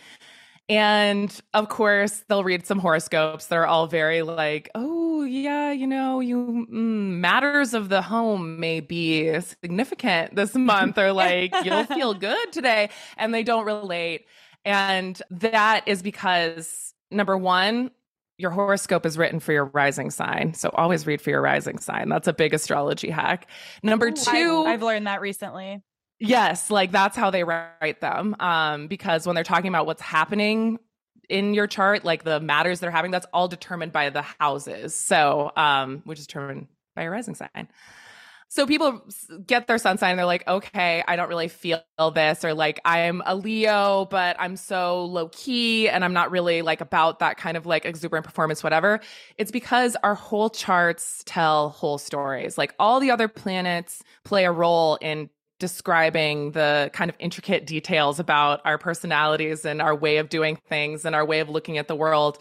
[0.69, 5.87] And of course, they'll read some horoscopes that are all very like, oh, yeah, you
[5.87, 11.85] know, you mm, matters of the home may be significant this month, or like, you'll
[11.85, 12.91] feel good today.
[13.17, 14.27] And they don't relate.
[14.65, 17.91] And that is because number one,
[18.39, 20.55] your horoscope is written for your rising sign.
[20.55, 22.09] So always read for your rising sign.
[22.09, 23.49] That's a big astrology hack.
[23.83, 25.83] Number two, I've learned that recently.
[26.19, 28.37] Yes, like that's how they write them.
[28.39, 30.79] Um, because when they're talking about what's happening
[31.29, 34.95] in your chart, like the matters they're having, that's all determined by the houses.
[34.95, 37.69] So, um, which is determined by your rising sign.
[38.49, 39.03] So people
[39.47, 41.81] get their sun sign and they're like, okay, I don't really feel
[42.15, 46.61] this, or like I'm a Leo, but I'm so low key and I'm not really
[46.61, 49.01] like about that kind of like exuberant performance, whatever.
[49.39, 52.59] It's because our whole charts tell whole stories.
[52.59, 55.31] Like all the other planets play a role in
[55.63, 61.05] describing the kind of intricate details about our personalities and our way of doing things
[61.05, 62.37] and our way of looking at the world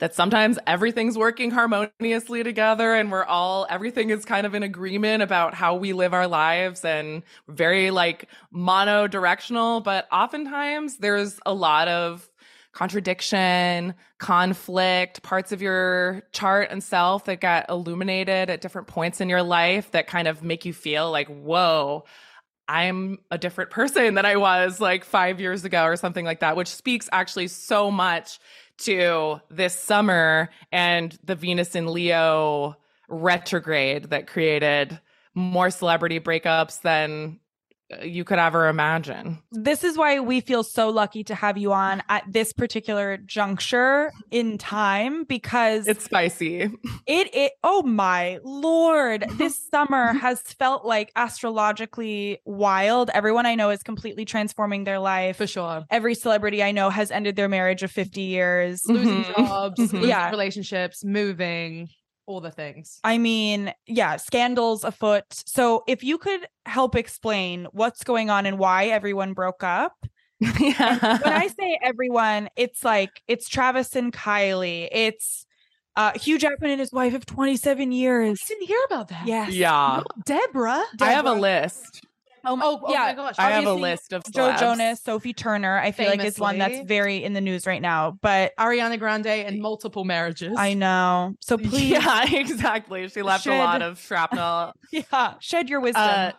[0.00, 5.22] that sometimes everything's working harmoniously together and we're all everything is kind of in agreement
[5.22, 9.80] about how we live our lives and very like mono-directional.
[9.80, 12.28] But oftentimes there's a lot of
[12.72, 19.28] contradiction, conflict, parts of your chart and self that got illuminated at different points in
[19.28, 22.04] your life that kind of make you feel like, whoa,
[22.68, 26.56] I'm a different person than I was like five years ago or something like that,
[26.56, 28.38] which speaks actually so much
[28.78, 32.76] to this summer and the Venus in Leo
[33.08, 35.00] retrograde that created
[35.34, 37.38] more celebrity breakups than
[38.02, 39.38] you could ever imagine.
[39.52, 44.10] This is why we feel so lucky to have you on at this particular juncture
[44.30, 46.62] in time because It's spicy.
[47.06, 53.70] it it oh my lord this summer has felt like astrologically wild everyone i know
[53.70, 55.84] is completely transforming their life for sure.
[55.90, 59.34] every celebrity i know has ended their marriage of 50 years Losing Mhm.
[59.34, 59.92] jobs, Mhm.
[59.92, 60.30] losing Yeah.
[60.30, 61.88] relationships, moving,
[62.26, 63.00] all the things.
[63.04, 65.24] I mean, yeah, scandals afoot.
[65.30, 69.92] So if you could help explain what's going on and why everyone broke up.
[70.40, 71.18] yeah.
[71.18, 74.88] When I say everyone, it's like it's Travis and Kylie.
[74.90, 75.46] It's
[75.96, 78.40] uh Hugh Jackman and his wife of 27 years.
[78.42, 79.26] I didn't hear about that.
[79.26, 79.52] Yes.
[79.52, 80.02] yeah.
[80.24, 80.84] Deborah.
[81.00, 82.04] I have a list.
[82.46, 82.98] Oh, Oh, oh yeah.
[83.00, 83.34] my gosh.
[83.38, 84.54] I have a list of Joe.
[84.58, 85.78] Jonas, Sophie Turner.
[85.78, 88.18] I feel like it's one that's very in the news right now.
[88.22, 90.54] But Ariana Grande and multiple marriages.
[90.58, 91.34] I know.
[91.40, 93.08] So please, Yeah, exactly.
[93.08, 94.72] She left a lot of shrapnel.
[94.92, 96.02] yeah, shed your wisdom.
[96.04, 96.32] Uh,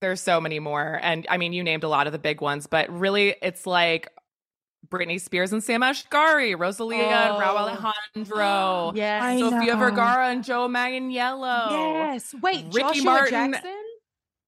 [0.00, 0.98] there's so many more.
[1.02, 4.08] And I mean, you named a lot of the big ones, but really it's like
[4.88, 7.38] Britney Spears and Sam Asghari, Rosalia and Oh.
[7.38, 7.56] Rauw
[8.16, 9.22] Alejandro, Yes.
[9.22, 9.78] I Sofia know.
[9.78, 11.70] Vergara and Joe Manganiello.
[11.70, 12.34] Yes.
[12.42, 13.72] Wait, Ricky Joshua Martin- Jackson?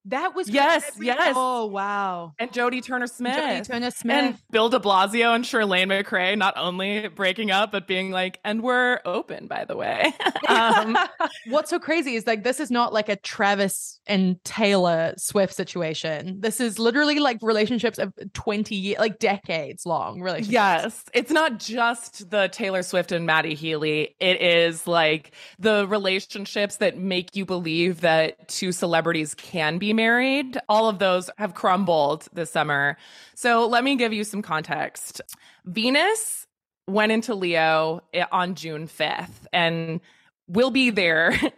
[0.06, 1.34] That was Yes, yes.
[1.36, 2.34] Oh wow.
[2.38, 3.36] And Jodie Turner Smith.
[3.36, 4.16] Jodie Turner Smith.
[4.16, 8.62] And Bill de Blasio and Chirlane McCray not only breaking up, but being like, and
[8.62, 10.12] we're open, by the way.
[10.48, 10.98] um,
[11.46, 16.40] What's so crazy is like this is not like a Travis and Taylor Swift situation.
[16.40, 20.52] This is literally like relationships of 20 years, like decades long relationships.
[20.52, 24.16] Yes, it's not just the Taylor Swift and Matty Healy.
[24.18, 30.58] It is like the relationships that make you believe that two celebrities can be married.
[30.68, 32.96] All of those have crumbled this summer.
[33.34, 35.20] So let me give you some context.
[35.64, 36.46] Venus
[36.86, 40.00] went into Leo on June 5th and
[40.48, 41.38] will be there.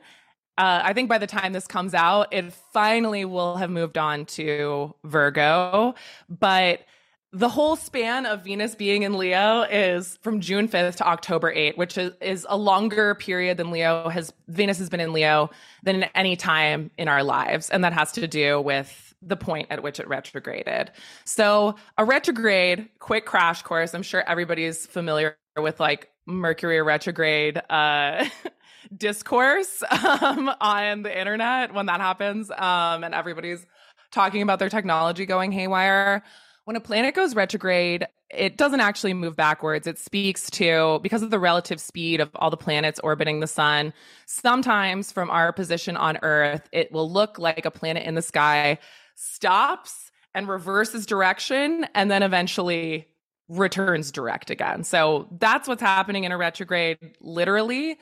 [0.57, 4.25] Uh, I think by the time this comes out, it finally will have moved on
[4.27, 5.97] to Virgo.
[6.29, 6.87] But
[7.35, 11.77] the whole span of Venus being in Leo is from June 5th to October 8th,
[11.77, 15.51] which is, is a longer period than Leo has Venus has been in Leo
[15.83, 17.71] than any time in our lives.
[17.71, 20.93] And that has to do with the point at which it retrograded.
[21.25, 23.95] So a retrograde, quick crash course.
[23.95, 28.27] I'm sure everybody's familiar with like Mercury retrograde uh
[28.97, 29.83] discourse
[30.21, 33.67] um, on the internet when that happens um, and everybody's
[34.13, 36.23] talking about their technology going haywire
[36.65, 39.87] when a planet goes retrograde, it doesn't actually move backwards.
[39.87, 43.93] It speaks to, because of the relative speed of all the planets orbiting the sun,
[44.27, 48.79] sometimes from our position on Earth, it will look like a planet in the sky
[49.15, 53.07] stops and reverses direction and then eventually
[53.49, 54.85] returns direct again.
[54.85, 57.99] So that's what's happening in a retrograde, literally.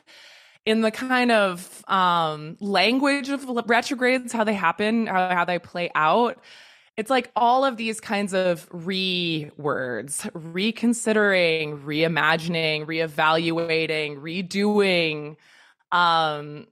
[0.65, 5.91] In the kind of um, language of retrogrades, how they happen, how, how they play
[5.93, 6.41] out,
[6.95, 15.35] it's like all of these kinds of re words, reconsidering, reimagining, reevaluating, redoing,
[15.91, 16.67] um,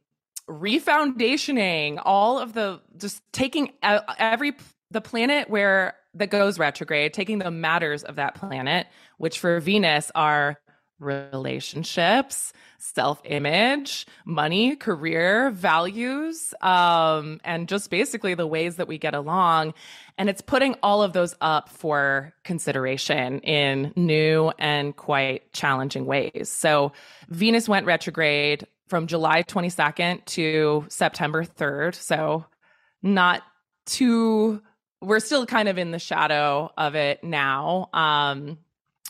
[0.48, 4.54] refoundationing, all of the just taking every
[4.92, 10.12] the planet where that goes retrograde, taking the matters of that planet, which for Venus
[10.14, 10.58] are
[11.00, 19.14] relationships, self image, money, career, values, um, and just basically the ways that we get
[19.14, 19.74] along.
[20.22, 26.48] And it's putting all of those up for consideration in new and quite challenging ways.
[26.48, 26.92] So
[27.30, 31.96] Venus went retrograde from July 22nd to September 3rd.
[31.96, 32.46] So
[33.02, 33.42] not
[33.88, 34.62] too
[35.02, 37.90] we're still kind of in the shadow of it now.
[37.92, 38.60] Um,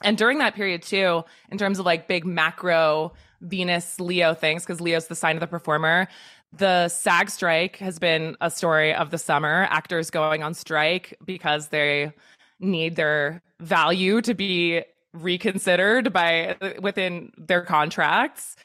[0.01, 4.79] and during that period too, in terms of like big macro Venus Leo things, because
[4.79, 6.07] Leo's the sign of the performer.
[6.53, 9.67] The SAG strike has been a story of the summer.
[9.69, 12.11] Actors going on strike because they
[12.59, 14.83] need their value to be
[15.13, 18.55] reconsidered by within their contracts.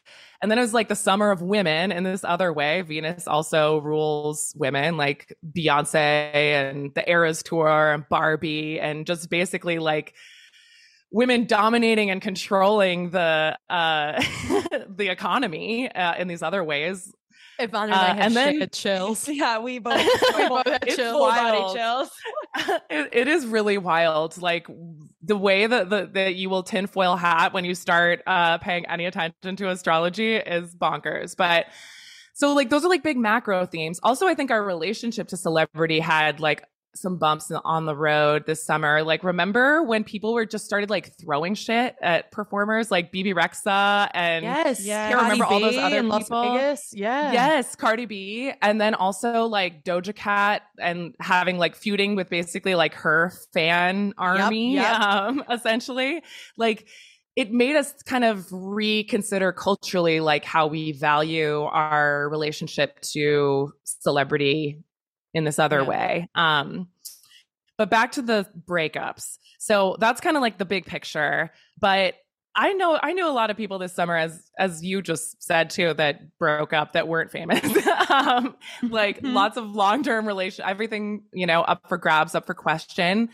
[0.42, 2.82] And then it was like the summer of women in this other way.
[2.82, 9.78] Venus also rules women like Beyonce and the Eras tour and Barbie and just basically
[9.78, 10.14] like
[11.10, 14.22] women dominating and controlling the uh
[14.88, 17.12] the economy uh, in these other ways
[17.60, 19.28] Ivana and I uh, and then, chills.
[19.36, 19.96] Yeah, we both,
[20.36, 21.12] we both had chills.
[21.12, 22.10] Full body chills.
[22.90, 24.40] it, it is really wild.
[24.40, 24.66] Like
[25.22, 29.06] the way that the, that you will tinfoil hat when you start uh, paying any
[29.06, 31.36] attention to astrology is bonkers.
[31.36, 31.66] But
[32.34, 34.00] so like those are like big macro themes.
[34.02, 36.62] Also, I think our relationship to celebrity had like
[36.96, 39.02] some bumps on the road this summer.
[39.02, 44.10] Like, remember when people were just started like throwing shit at performers like Bebe Rexha
[44.14, 46.54] and yes, yeah, remember all those other people?
[46.54, 46.90] Vegas.
[46.92, 52.28] Yeah, yes, Cardi B, and then also like Doja Cat and having like feuding with
[52.28, 54.96] basically like her fan army, yep, yep.
[55.06, 56.22] Um, essentially,
[56.56, 56.88] like
[57.36, 64.78] it made us kind of reconsider culturally like how we value our relationship to celebrity
[65.36, 65.88] in this other yeah.
[65.88, 66.28] way.
[66.34, 66.88] Um,
[67.76, 69.36] but back to the breakups.
[69.58, 71.52] So that's kind of like the big picture.
[71.78, 72.14] But
[72.56, 75.68] I know I knew a lot of people this summer, as as you just said
[75.68, 77.62] too, that broke up that weren't famous.
[78.10, 79.34] um, like mm-hmm.
[79.34, 83.28] lots of long term relation, everything you know, up for grabs, up for question.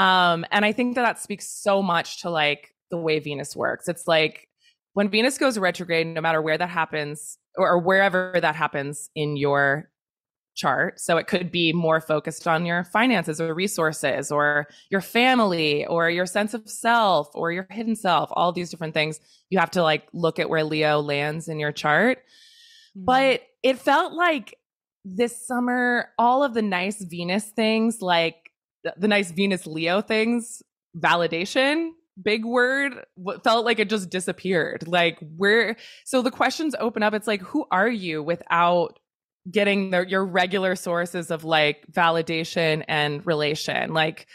[0.00, 3.88] Um, and I think that that speaks so much to like the way Venus works.
[3.88, 4.48] It's like
[4.94, 9.36] when Venus goes retrograde, no matter where that happens or, or wherever that happens in
[9.36, 9.90] your
[10.54, 11.00] chart.
[11.00, 16.10] So it could be more focused on your finances or resources or your family or
[16.10, 19.20] your sense of self or your hidden self, all these different things.
[19.48, 22.18] You have to like look at where Leo lands in your chart.
[22.18, 23.04] Mm-hmm.
[23.04, 24.56] But it felt like
[25.04, 28.50] this summer, all of the nice Venus things, like
[28.96, 30.62] the nice Venus Leo things,
[30.96, 31.90] validation,
[32.22, 33.04] big word
[33.42, 37.64] felt like it just disappeared like where so the questions open up it's like who
[37.70, 38.98] are you without
[39.50, 43.92] getting your regular sources of like validation and relation.
[43.92, 44.26] Like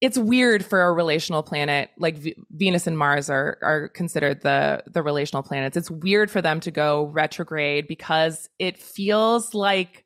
[0.00, 4.82] it's weird for a relational planet like v- Venus and Mars are are considered the
[4.86, 5.76] the relational planets.
[5.76, 10.05] It's weird for them to go retrograde because it feels like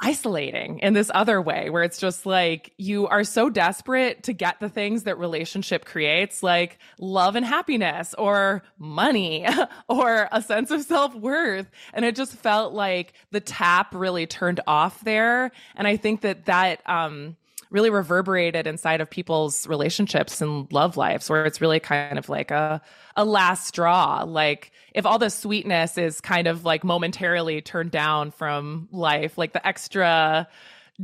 [0.00, 4.60] isolating in this other way where it's just like you are so desperate to get
[4.60, 9.44] the things that relationship creates like love and happiness or money
[9.88, 11.68] or a sense of self-worth.
[11.92, 15.50] And it just felt like the tap really turned off there.
[15.74, 17.36] And i think that that um
[17.70, 22.50] really reverberated inside of people's relationships and love lives where it's really kind of like
[22.50, 22.80] a
[23.16, 24.24] a last straw.
[24.26, 29.52] Like if all the sweetness is kind of like momentarily turned down from life like
[29.52, 30.48] the extra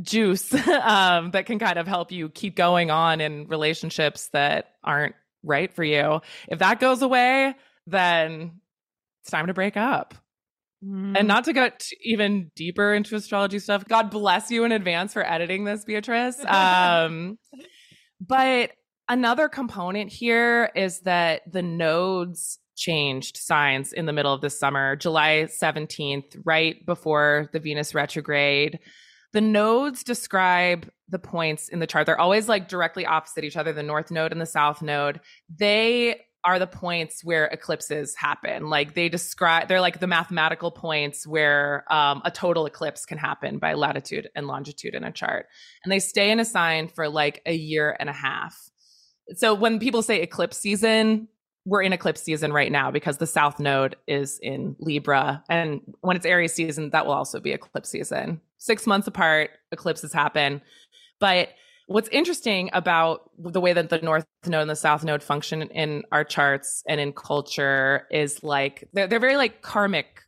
[0.01, 5.15] juice um, that can kind of help you keep going on in relationships that aren't
[5.43, 7.53] right for you if that goes away
[7.87, 8.59] then
[9.21, 10.15] it's time to break up
[10.85, 11.25] and mm.
[11.25, 15.63] not to get even deeper into astrology stuff, God bless you in advance for editing
[15.63, 16.43] this, Beatrice.
[16.45, 17.39] Um,
[18.21, 18.71] but
[19.09, 24.95] another component here is that the nodes changed signs in the middle of the summer,
[24.95, 28.79] July 17th, right before the Venus retrograde.
[29.33, 32.05] the nodes describe the points in the chart.
[32.05, 35.19] They're always like directly opposite each other, the north node and the south node.
[35.53, 38.69] They are the points where eclipses happen.
[38.69, 43.57] Like they describe, they're like the mathematical points where um, a total eclipse can happen
[43.57, 45.47] by latitude and longitude in a chart.
[45.83, 48.69] And they stay in a sign for like a year and a half.
[49.35, 51.27] So when people say eclipse season,
[51.65, 55.43] we're in eclipse season right now because the south node is in Libra.
[55.49, 58.39] And when it's Aries season, that will also be eclipse season.
[58.59, 60.61] Six months apart, eclipses happen.
[61.19, 61.49] But
[61.87, 66.03] what's interesting about the way that the north node and the south node function in
[66.11, 70.21] our charts and in culture is like they're, they're very like karmic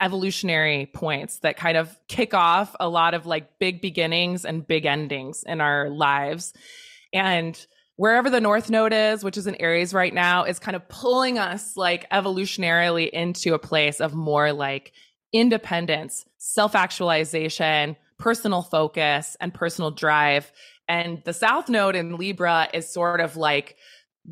[0.00, 4.84] evolutionary points that kind of kick off a lot of like big beginnings and big
[4.84, 6.52] endings in our lives.
[7.14, 7.58] And
[7.96, 11.38] wherever the north node is which is in aries right now is kind of pulling
[11.38, 14.92] us like evolutionarily into a place of more like
[15.32, 20.52] independence self-actualization personal focus and personal drive
[20.88, 23.76] and the South Node in Libra is sort of like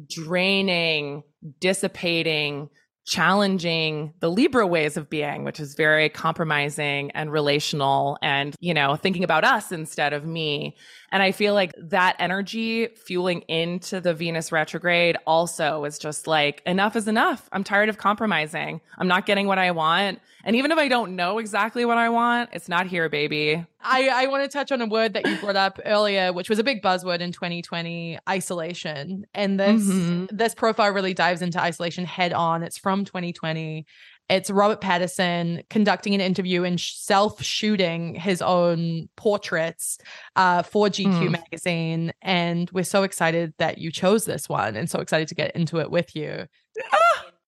[0.09, 1.23] draining,
[1.61, 2.69] dissipating,
[3.07, 8.97] challenging the Libra ways of being, which is very compromising and relational and, you know,
[8.97, 10.75] thinking about us instead of me.
[11.13, 16.63] And I feel like that energy fueling into the Venus retrograde also is just like,
[16.65, 17.47] enough is enough.
[17.53, 18.81] I'm tired of compromising.
[18.97, 20.21] I'm not getting what I want.
[20.45, 23.65] And even if I don't know exactly what I want, it's not here, baby.
[23.81, 26.59] I, I want to touch on a word that you brought up earlier, which was
[26.59, 29.25] a big buzzword in 2020, isolation.
[29.35, 30.27] And this mm-hmm.
[30.31, 32.63] this profile really dives into isolation head on.
[32.63, 33.87] It's from 2020.
[34.31, 39.99] It's Robert Pattinson conducting an interview and self shooting his own portraits
[40.35, 41.31] uh, for GQ mm.
[41.31, 42.13] magazine.
[42.23, 45.79] And we're so excited that you chose this one and so excited to get into
[45.79, 46.47] it with you.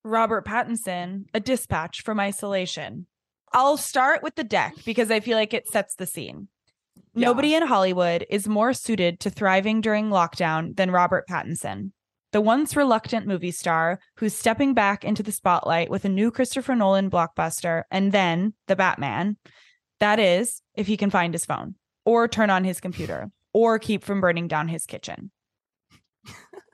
[0.07, 3.07] Robert Pattinson, A Dispatch from Isolation.
[3.53, 6.49] I'll start with the deck because I feel like it sets the scene.
[7.15, 7.29] Yeah.
[7.29, 11.93] Nobody in Hollywood is more suited to thriving during lockdown than Robert Pattinson
[12.37, 16.75] the once reluctant movie star who's stepping back into the spotlight with a new Christopher
[16.75, 19.39] Nolan blockbuster and then the Batman.
[20.01, 24.05] That is, if he can find his phone or turn on his computer or keep
[24.05, 25.31] from burning down his kitchen.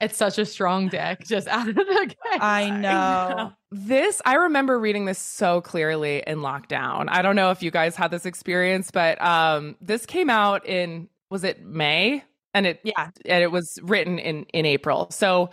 [0.02, 2.40] It's such a strong deck just out of the gate.
[2.40, 3.52] I know.
[3.70, 7.06] This, I remember reading this so clearly in lockdown.
[7.08, 11.08] I don't know if you guys had this experience, but um, this came out in,
[11.30, 12.22] was it May?
[12.54, 15.50] and it yeah and it was written in in april so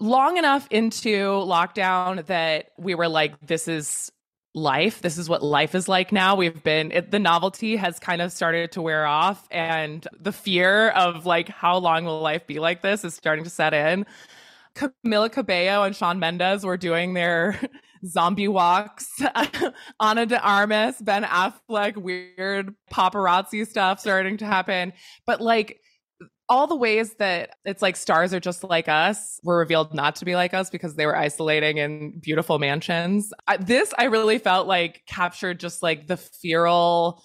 [0.00, 4.10] long enough into lockdown that we were like this is
[4.54, 5.02] life.
[5.02, 6.36] This is what life is like now.
[6.36, 10.90] We've been it, the novelty has kind of started to wear off and the fear
[10.90, 14.06] of like how long will life be like this is starting to set in.
[14.74, 17.58] Camila cabello and shawn mendes were doing their
[18.06, 19.08] zombie walks
[20.00, 24.92] ana de armas ben affleck weird paparazzi stuff starting to happen.
[25.26, 25.80] But like
[26.48, 30.24] all the ways that it's like stars are just like us were revealed not to
[30.24, 33.32] be like us because they were isolating in beautiful mansions.
[33.46, 37.22] I, this I really felt like captured just like the feral,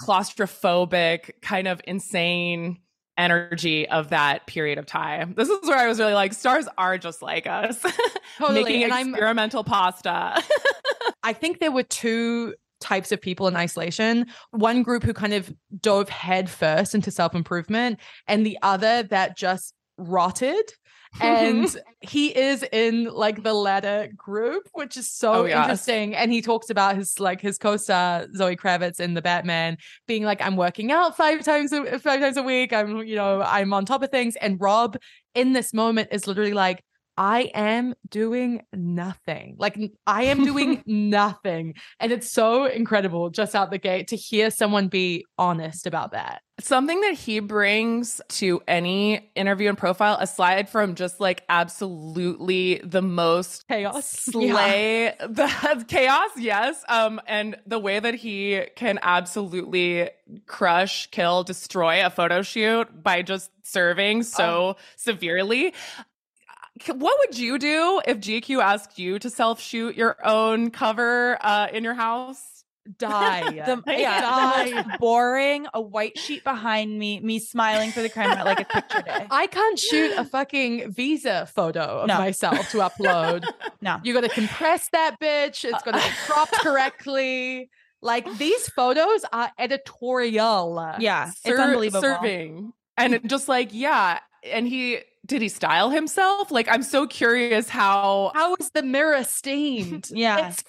[0.00, 2.78] claustrophobic, kind of insane
[3.16, 5.34] energy of that period of time.
[5.36, 7.84] This is where I was really like, stars are just like us,
[8.38, 8.62] totally.
[8.62, 10.42] making and experimental I'm, pasta.
[11.24, 15.52] I think there were two types of people in isolation one group who kind of
[15.80, 20.72] dove headfirst into self improvement, and the other that just rotted.
[21.20, 25.56] and he is in like the latter group, which is so oh, yes.
[25.56, 26.14] interesting.
[26.14, 30.40] And he talks about his like his co-star Zoe Kravitz in the Batman being like,
[30.42, 32.72] "I'm working out five times a, five times a week.
[32.72, 34.96] I'm you know I'm on top of things." And Rob
[35.34, 36.84] in this moment is literally like,
[37.18, 39.56] I am doing nothing.
[39.58, 41.74] Like I am doing nothing.
[41.98, 46.42] And it's so incredible just out the gate to hear someone be honest about that.
[46.60, 53.02] Something that he brings to any interview and profile, aside from just like absolutely the
[53.02, 55.14] most chaos, slay yeah.
[55.20, 56.82] the chaos, yes.
[56.88, 60.10] Um, and the way that he can absolutely
[60.46, 64.76] crush, kill, destroy a photo shoot by just serving so oh.
[64.96, 65.74] severely
[66.86, 71.68] what would you do if GQ asked you to self shoot your own cover uh,
[71.72, 72.58] in your house?
[72.96, 73.50] Die.
[73.66, 74.96] the, yeah, die.
[74.98, 79.26] Boring, a white sheet behind me, me smiling for the camera like a picture day.
[79.30, 82.18] I can't shoot a fucking visa photo of no.
[82.18, 83.44] myself to upload.
[83.80, 84.00] no.
[84.02, 85.64] You gotta compress that bitch.
[85.64, 87.70] It's gonna be cropped correctly.
[88.00, 90.94] Like these photos are editorial.
[90.98, 91.30] Yeah.
[91.30, 92.00] Ser- it's unbelievable.
[92.00, 92.72] Serving.
[92.96, 94.20] And just like, yeah.
[94.44, 96.50] And he did he style himself?
[96.50, 98.32] Like, I'm so curious how.
[98.34, 100.10] How is the mirror stained?
[100.14, 100.48] yeah.
[100.48, 100.64] It's,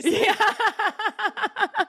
[0.04, 1.84] yeah.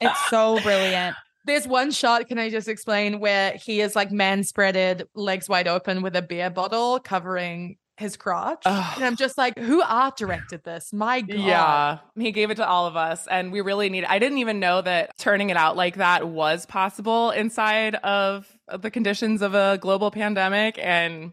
[0.00, 1.16] it's so brilliant.
[1.46, 5.66] There's one shot, can I just explain, where he is like man spreaded, legs wide
[5.66, 8.62] open with a beer bottle covering his crotch.
[8.66, 8.92] Ugh.
[8.96, 10.92] And I'm just like, who art directed this?
[10.92, 11.38] My God.
[11.38, 14.04] Yeah, he gave it to all of us, and we really need.
[14.04, 18.90] I didn't even know that turning it out like that was possible inside of the
[18.90, 21.32] conditions of a global pandemic, and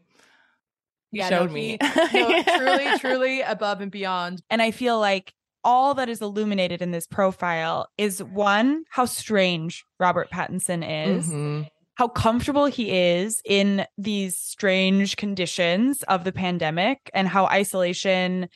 [1.16, 1.78] he Yeah, no, showed me.
[1.80, 1.80] he-
[2.20, 4.42] no, truly, truly above and beyond.
[4.50, 9.84] And I feel like all that is illuminated in this profile is one, how strange
[10.00, 10.84] Robert Pattinson
[11.18, 11.68] is, Mhm.
[11.96, 18.48] how comfortable he is in these strange conditions of the pandemic, and how isolation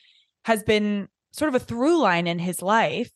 [0.46, 3.10] has been sort of a through line in his life.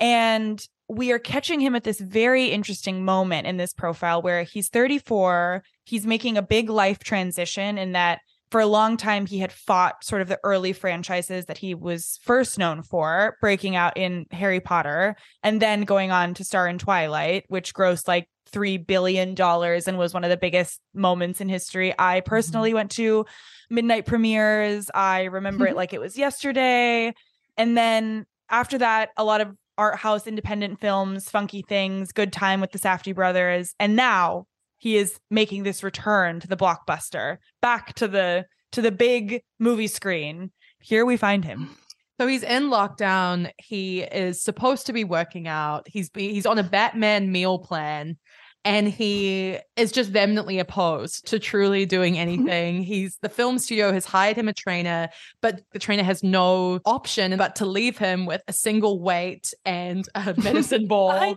[0.00, 4.68] And we are catching him at this very interesting moment in this profile where he's
[4.68, 5.62] 34.
[5.84, 8.20] He's making a big life transition in that
[8.50, 12.18] for a long time he had fought sort of the early franchises that he was
[12.22, 16.78] first known for, breaking out in Harry Potter and then going on to star in
[16.78, 21.94] Twilight, which grossed like $3 billion and was one of the biggest moments in history.
[21.98, 22.28] I mm-hmm.
[22.28, 23.24] personally went to
[23.70, 24.90] midnight premieres.
[24.92, 25.76] I remember it mm-hmm.
[25.76, 27.14] like it was yesterday.
[27.56, 32.60] And then after that, a lot of art house independent films, funky things, good time
[32.60, 33.74] with the Safdie brothers.
[33.78, 34.46] And now
[34.80, 39.86] he is making this return to the blockbuster, back to the to the big movie
[39.86, 40.50] screen.
[40.80, 41.76] Here we find him.
[42.18, 43.50] So he's in lockdown.
[43.58, 45.86] He is supposed to be working out.
[45.86, 48.16] He's he's on a Batman meal plan
[48.64, 52.20] and he is just vehemently opposed to truly doing mm-hmm.
[52.20, 52.82] anything.
[52.82, 55.08] He's the film studio has hired him a trainer,
[55.40, 60.06] but the trainer has no option but to leave him with a single weight and
[60.14, 61.36] a medicine ball.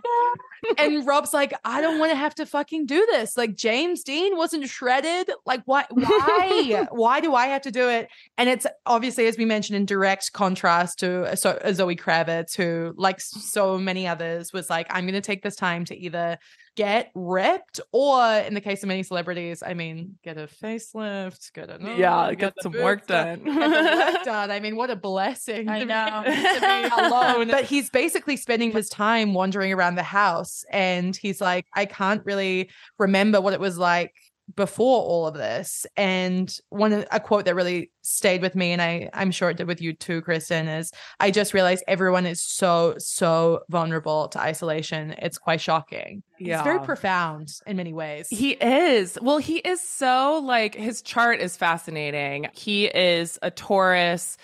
[0.78, 3.36] and Rob's like, I don't want to have to fucking do this.
[3.36, 5.30] Like James Dean wasn't shredded.
[5.46, 6.86] Like why why?
[6.90, 8.08] why do I have to do it?
[8.36, 13.20] And it's obviously, as we mentioned, in direct contrast to so- Zoe Kravitz, who, like
[13.20, 16.38] so many others, was like, I'm going to take this time to either
[16.76, 21.70] get ripped or, in the case of many celebrities, I mean, get a facelift, get
[21.70, 23.56] a Yeah, get get some work done, done.
[23.56, 24.50] work done.
[24.50, 25.68] I mean, what a blessing!
[25.68, 26.22] I know.
[26.24, 27.48] to be alone.
[27.48, 32.24] But he's basically spending his time wandering around the house, and he's like, I can't
[32.24, 34.12] really remember what it was like
[34.56, 39.08] before all of this and one a quote that really stayed with me and i
[39.14, 40.90] i'm sure it did with you too kristen is
[41.20, 46.56] i just realized everyone is so so vulnerable to isolation it's quite shocking Yeah.
[46.56, 49.18] it's very profound in many ways He is.
[49.20, 52.48] Well, he is so like his chart is fascinating.
[52.52, 54.36] He is a Taurus,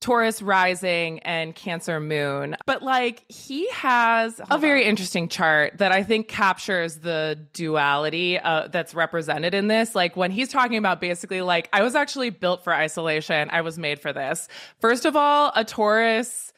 [0.00, 2.56] Taurus rising and Cancer moon.
[2.66, 8.68] But like he has a very interesting chart that I think captures the duality uh,
[8.68, 9.94] that's represented in this.
[9.94, 13.50] Like when he's talking about basically like I was actually built for isolation.
[13.50, 14.48] I was made for this.
[14.80, 16.52] First of all, a Taurus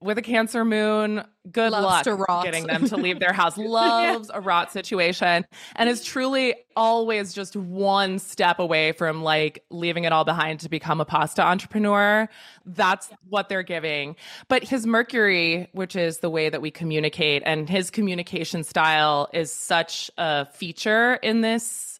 [0.00, 3.56] with a cancer moon, good Loves luck getting them to leave their house.
[3.56, 5.44] Loves a rot situation
[5.74, 10.68] and is truly always just one step away from like leaving it all behind to
[10.68, 12.28] become a pasta entrepreneur.
[12.64, 14.14] That's what they're giving.
[14.48, 19.52] But his Mercury, which is the way that we communicate, and his communication style is
[19.52, 21.98] such a feature in this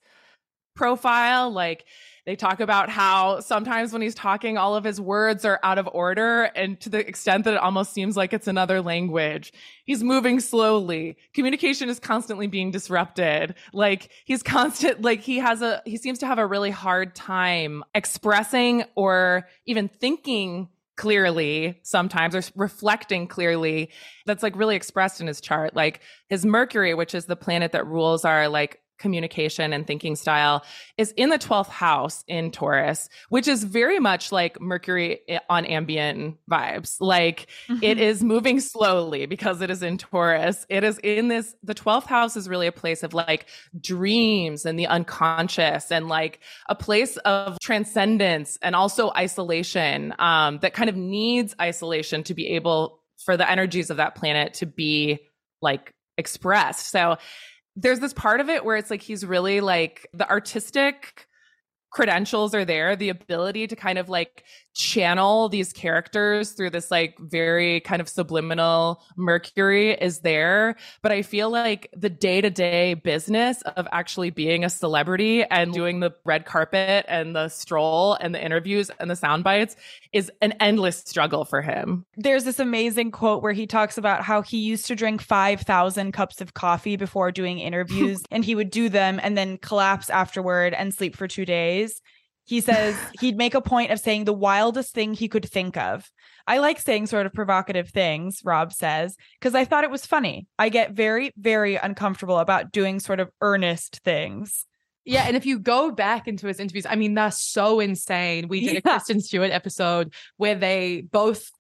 [0.76, 1.50] profile.
[1.50, 1.84] Like,
[2.28, 5.88] they talk about how sometimes when he's talking, all of his words are out of
[5.94, 9.50] order and to the extent that it almost seems like it's another language.
[9.86, 11.16] He's moving slowly.
[11.32, 13.54] Communication is constantly being disrupted.
[13.72, 17.82] Like he's constant, like he has a, he seems to have a really hard time
[17.94, 20.68] expressing or even thinking
[20.98, 23.88] clearly sometimes or reflecting clearly
[24.26, 27.86] that's like really expressed in his chart like his mercury which is the planet that
[27.86, 30.64] rules our like communication and thinking style
[30.96, 36.36] is in the 12th house in Taurus, which is very much like Mercury on ambient
[36.50, 36.96] vibes.
[37.00, 37.46] Like
[37.82, 40.66] it is moving slowly because it is in Taurus.
[40.68, 43.46] It is in this, the 12th house is really a place of like
[43.80, 50.74] dreams and the unconscious and like a place of transcendence and also isolation um, that
[50.74, 55.18] kind of needs isolation to be able for the energies of that planet to be
[55.60, 56.88] like expressed.
[56.88, 57.18] So
[57.78, 61.26] there's this part of it where it's like he's really like the artistic
[61.90, 64.44] credentials are there the ability to kind of like
[64.78, 71.20] channel these characters through this like very kind of subliminal mercury is there but i
[71.20, 77.04] feel like the day-to-day business of actually being a celebrity and doing the red carpet
[77.08, 79.74] and the stroll and the interviews and the sound bites
[80.12, 84.42] is an endless struggle for him There's this amazing quote where he talks about how
[84.42, 88.88] he used to drink 5,000 cups of coffee before doing interviews and he would do
[88.88, 92.00] them and then collapse afterward and sleep for two days.
[92.48, 96.10] He says he'd make a point of saying the wildest thing he could think of.
[96.46, 100.46] I like saying sort of provocative things, Rob says, because I thought it was funny.
[100.58, 104.64] I get very, very uncomfortable about doing sort of earnest things.
[105.04, 108.48] Yeah, and if you go back into his interviews, I mean, they're so insane.
[108.48, 108.92] We did a Yeah.
[108.92, 111.50] Kristen Stewart episode where they both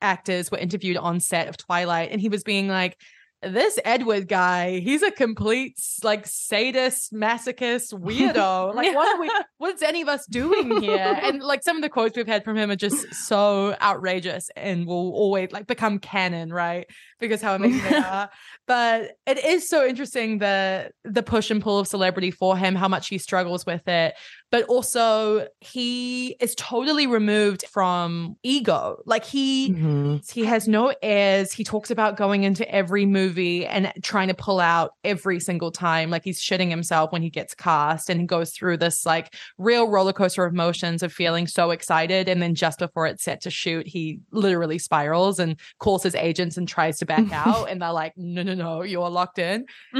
[0.00, 2.98] actors were interviewed on set of Twilight, and he was being like,
[3.42, 8.74] this Edward guy, he's a complete like sadist, masochist, weirdo.
[8.78, 11.18] Like, what are we what's any of us doing here?
[11.28, 14.86] And like some of the quotes we've had from him are just so outrageous and
[14.86, 16.86] will always like become canon, right?
[17.20, 18.30] Because how amazing they are.
[18.66, 22.88] But it is so interesting the the push and pull of celebrity for him, how
[22.88, 24.14] much he struggles with it.
[24.50, 29.02] But also he is totally removed from ego.
[29.04, 30.16] Like he mm-hmm.
[30.32, 31.52] he has no airs.
[31.52, 36.08] He talks about going into every movie and trying to pull out every single time.
[36.08, 39.88] Like he's shitting himself when he gets cast and he goes through this like real
[39.88, 42.28] roller coaster of emotions of feeling so excited.
[42.28, 46.56] And then just before it's set to shoot, he literally spirals and calls his agents
[46.56, 47.68] and tries to back out.
[47.68, 49.66] And they're like, no, no, no, you're locked in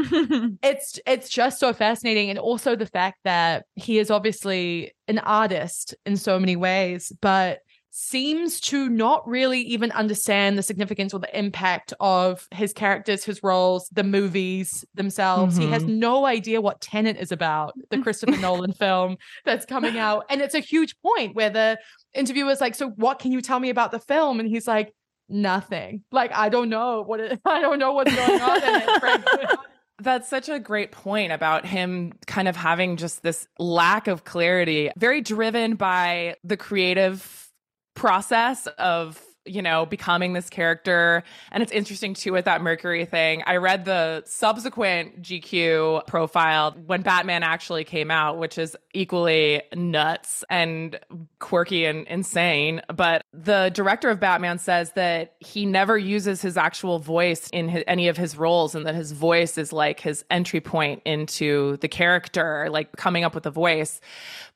[0.62, 5.94] it's it's just so fascinating and also the fact that he is obviously an artist
[6.06, 7.60] in so many ways but
[8.00, 13.42] seems to not really even understand the significance or the impact of his characters his
[13.42, 15.56] roles the movies themselves.
[15.56, 15.98] He has mm-hmm.
[15.98, 20.26] no idea what Tenet is about the Christopher Nolan film that's coming out.
[20.30, 21.78] And it's a huge point where the
[22.14, 24.38] interviewer's like so what can you tell me about the film?
[24.38, 24.94] And he's like
[25.28, 26.04] nothing.
[26.12, 29.44] Like i don't know what it, i don't know what's going on in it frankly.
[30.00, 34.90] That's such a great point about him kind of having just this lack of clarity,
[34.96, 37.50] very driven by the creative
[37.94, 41.22] process of you know becoming this character.
[41.50, 43.42] And it's interesting too with that mercury thing.
[43.46, 50.44] I read the subsequent gq profile when batman actually came out which is equally nuts
[50.50, 50.98] and
[51.38, 52.82] quirky and insane.
[52.94, 57.84] But the director of batman says that he never uses his actual voice in his,
[57.86, 61.88] any of his roles and that his voice is like his entry point into the
[61.88, 64.00] character like coming up with a voice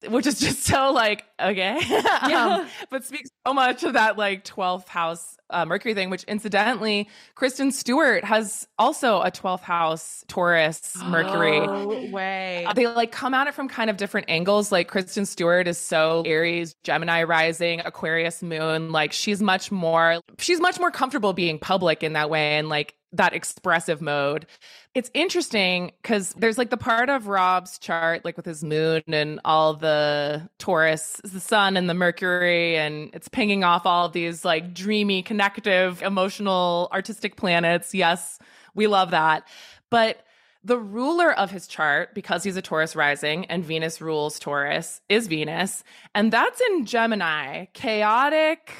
[0.08, 1.78] which is just so like okay.
[2.22, 4.44] Um, but speaks so much of that like
[4.82, 10.96] 12th house uh, mercury thing which incidentally kristen stewart has also a 12th house taurus
[11.04, 12.66] mercury No way.
[12.74, 14.72] they like come at it from kind of different angles.
[14.72, 18.92] Like Kristen Stewart is so Aries, Gemini rising, Aquarius moon.
[18.92, 22.94] Like she's much more, she's much more comfortable being public in that way and like
[23.12, 24.46] that expressive mode.
[24.94, 29.40] It's interesting because there's like the part of Rob's chart, like with his moon and
[29.44, 34.44] all the Taurus, the sun and the Mercury, and it's pinging off all of these
[34.44, 37.94] like dreamy, connective, emotional, artistic planets.
[37.94, 38.38] Yes,
[38.74, 39.46] we love that.
[39.90, 40.24] But
[40.64, 45.26] the ruler of his chart, because he's a Taurus rising and Venus rules Taurus, is
[45.26, 45.82] Venus.
[46.14, 47.66] And that's in Gemini.
[47.74, 48.72] Chaotic,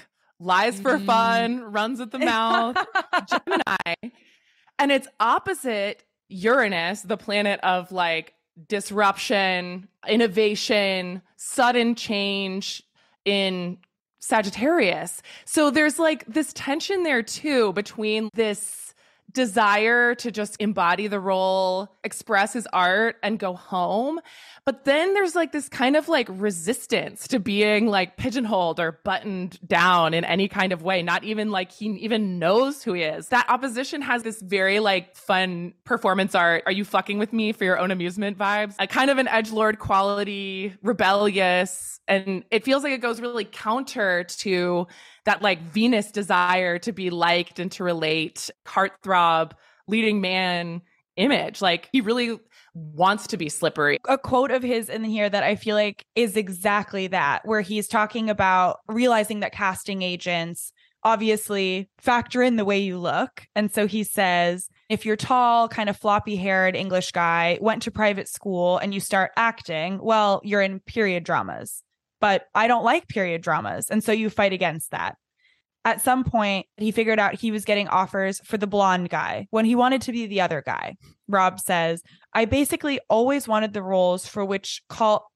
[0.42, 1.72] lies for fun, mm-hmm.
[1.72, 2.76] runs at the mouth,
[3.28, 4.10] Gemini.
[4.78, 8.34] And it's opposite Uranus, the planet of like
[8.68, 12.82] disruption, innovation, sudden change
[13.24, 13.78] in
[14.18, 15.22] Sagittarius.
[15.44, 18.91] So there's like this tension there too between this
[19.32, 24.20] desire to just embody the role, express his art, and go home.
[24.64, 29.58] But then there's like this kind of like resistance to being like pigeonholed or buttoned
[29.66, 33.28] down in any kind of way, not even like he even knows who he is.
[33.28, 36.62] That opposition has this very like fun performance art.
[36.66, 38.74] Are you fucking with me for your own amusement vibes?
[38.78, 42.00] A kind of an edge lord quality, rebellious.
[42.06, 44.86] And it feels like it goes really counter to
[45.24, 49.52] that like Venus desire to be liked and to relate, heartthrob,
[49.86, 50.82] leading man
[51.16, 51.60] image.
[51.60, 52.38] Like he really
[52.74, 53.98] wants to be slippery.
[54.08, 57.86] a quote of his in here that I feel like is exactly that, where he's
[57.86, 60.72] talking about realizing that casting agents
[61.04, 63.44] obviously factor in the way you look.
[63.54, 67.90] And so he says, if you're tall, kind of floppy haired English guy, went to
[67.90, 71.82] private school and you start acting, well, you're in period dramas.
[72.22, 73.90] But I don't like period dramas.
[73.90, 75.16] And so you fight against that.
[75.84, 79.64] At some point, he figured out he was getting offers for the blonde guy when
[79.64, 80.94] he wanted to be the other guy.
[81.28, 82.02] Rob says,
[82.32, 85.26] I basically always wanted the roles for which call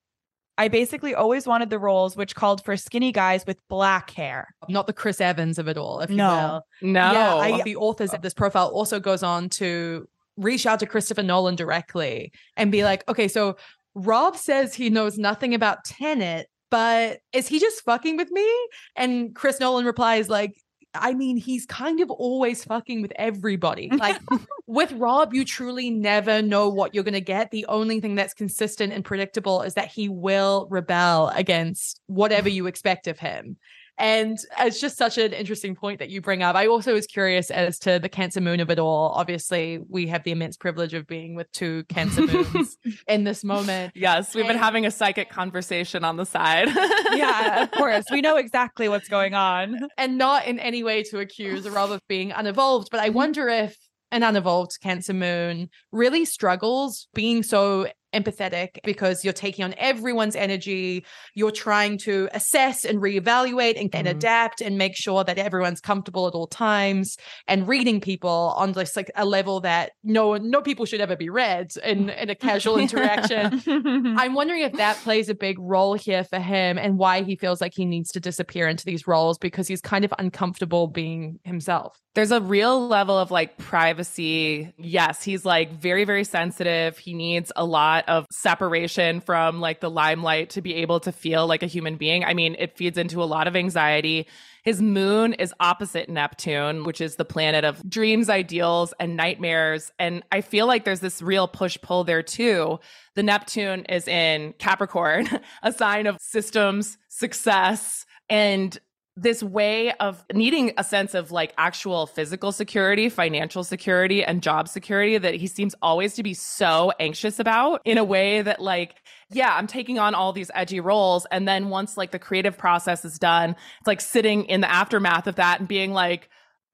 [0.59, 4.47] I basically always wanted the roles which called for skinny guys with black hair.
[4.71, 6.63] Not the Chris Evans of it all, if you No.
[6.81, 6.93] will.
[6.93, 7.13] No.
[7.13, 10.09] Yeah, I, the authors of this profile also goes on to
[10.39, 13.57] reach out to Christopher Nolan directly and be like, okay, so
[13.95, 18.49] Rob says he knows nothing about Tenet, but is he just fucking with me?
[18.97, 20.57] And Chris Nolan replies like,
[20.95, 23.91] I mean, he's kind of always fucking with everybody.
[23.97, 24.21] Like
[24.67, 27.51] with Rob, you truly never know what you're going to get.
[27.51, 32.67] The only thing that's consistent and predictable is that he will rebel against whatever you
[32.67, 33.57] expect of him.
[33.99, 36.55] And it's just such an interesting point that you bring up.
[36.55, 39.13] I also was curious as to the Cancer moon of it all.
[39.15, 42.77] Obviously, we have the immense privilege of being with two Cancer moons
[43.09, 43.93] in this moment.
[43.95, 46.69] Yes, we've been having a psychic conversation on the side.
[47.15, 48.05] yeah, of course.
[48.11, 49.89] We know exactly what's going on.
[49.97, 53.17] and not in any way to accuse Rob of being unevolved, but I mm-hmm.
[53.17, 53.77] wonder if
[54.13, 57.89] an unevolved Cancer Moon really struggles being so
[58.23, 61.05] empathetic because you're taking on everyone's energy.
[61.35, 64.11] You're trying to assess and reevaluate and, and Mhm.
[64.11, 67.17] adapt and make sure that everyone's comfortable at all times
[67.49, 71.29] and reading people on just like a level that no no people should ever be
[71.29, 73.63] read in, in a casual interaction.
[74.19, 77.61] I'm wondering if that plays a big role here for him and why he feels
[77.61, 81.99] like he needs to disappear into these roles because he's kind of uncomfortable being himself.
[82.15, 84.73] There's a real level of like privacy.
[84.79, 86.97] Yes, he's like very, very sensitive.
[86.99, 91.47] He needs a lot of separation from like the limelight to be able to feel
[91.47, 92.25] like a human being.
[92.25, 94.27] I mean, it feeds into a lot of anxiety.
[94.63, 99.93] His moon is opposite Neptune, which is the planet of dreams, ideals, and nightmares.
[99.99, 102.81] And I feel like there's this real push pull there too.
[103.15, 105.29] The Neptune is in Capricorn,
[105.63, 108.77] a sign of systems, success, and
[109.17, 114.69] this way of needing a sense of like actual physical security, financial security, and job
[114.69, 118.97] security that he seems always to be so anxious about in a way that, like,
[119.31, 121.27] yeah, I'm taking on all these edgy roles.
[121.31, 125.27] And then once like the creative process is done, it's like sitting in the aftermath
[125.27, 126.29] of that and being like,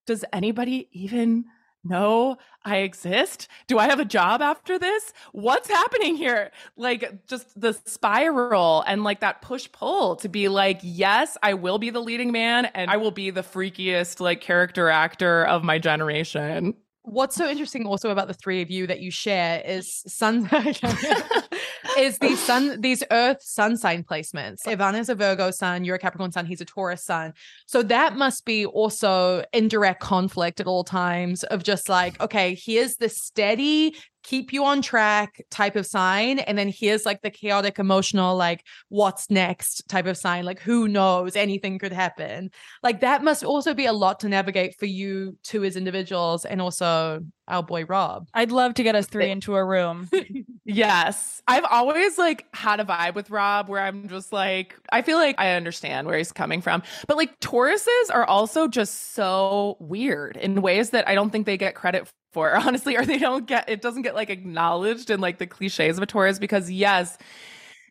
[0.06, 1.44] does anybody even
[1.84, 3.48] know I exist?
[3.66, 5.12] Do I have a job after this?
[5.32, 6.50] What's happening here?
[6.76, 11.78] Like just the spiral and like that push pull to be like, yes, I will
[11.78, 15.78] be the leading man and I will be the freakiest like character actor of my
[15.78, 16.74] generation.
[17.04, 20.48] What's so interesting also about the three of you that you share is sun
[21.98, 24.66] is these sun these earth sun sign placements.
[24.66, 27.32] Ivana's a Virgo sun, you're a Capricorn sun, he's a Taurus sun.
[27.66, 32.54] So that must be also in direct conflict at all times of just like, okay,
[32.54, 37.30] here's the steady keep you on track type of sign and then here's like the
[37.30, 42.50] chaotic emotional like what's next type of sign like who knows anything could happen
[42.82, 46.60] like that must also be a lot to navigate for you two as individuals and
[46.60, 50.08] also our boy rob I'd love to get us three into a room.
[50.64, 51.42] Yes.
[51.48, 55.34] I've always like had a vibe with Rob where I'm just like, I feel like
[55.38, 56.82] I understand where he's coming from.
[57.08, 61.56] But like Tauruses are also just so weird in ways that I don't think they
[61.56, 65.38] get credit for, honestly, or they don't get, it doesn't get like acknowledged in like
[65.38, 67.18] the cliches of a Taurus because yes,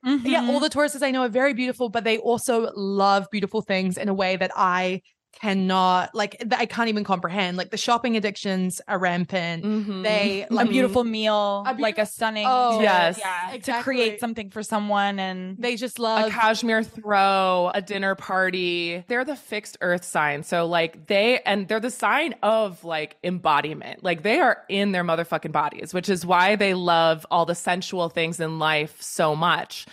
[0.03, 0.63] yeah all mm-hmm.
[0.63, 4.13] the tauruses i know are very beautiful but they also love beautiful things in a
[4.13, 4.99] way that i
[5.34, 10.03] cannot like i can't even comprehend like the shopping addictions are rampant Mhm.
[10.03, 13.17] they a beautiful meal, A like a stunning, Oh, Yes.
[13.19, 18.15] yeah, to create something for someone, and they just love a cashmere throw, a dinner
[18.15, 19.03] party.
[19.07, 20.43] They're the fixed earth sign.
[20.43, 24.03] So like they and they're the sign of like embodiment.
[24.03, 28.09] Like they are in their motherfucking bodies, which is why they love all the sensual
[28.09, 29.86] things in life so much.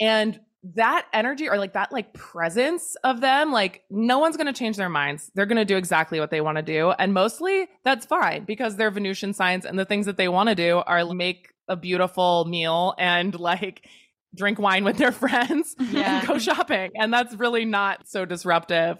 [0.00, 0.40] And
[0.74, 4.76] that energy or like that like presence of them, like no one's going to change
[4.76, 5.30] their minds.
[5.34, 6.90] They're going to do exactly what they want to do.
[6.90, 10.54] And mostly that's fine because they're Venusian signs and the things that they want to
[10.54, 13.86] do are make a beautiful meal and like
[14.34, 16.18] drink wine with their friends Yeah.
[16.20, 16.92] and go shopping.
[16.96, 18.98] And that's really not so disruptive.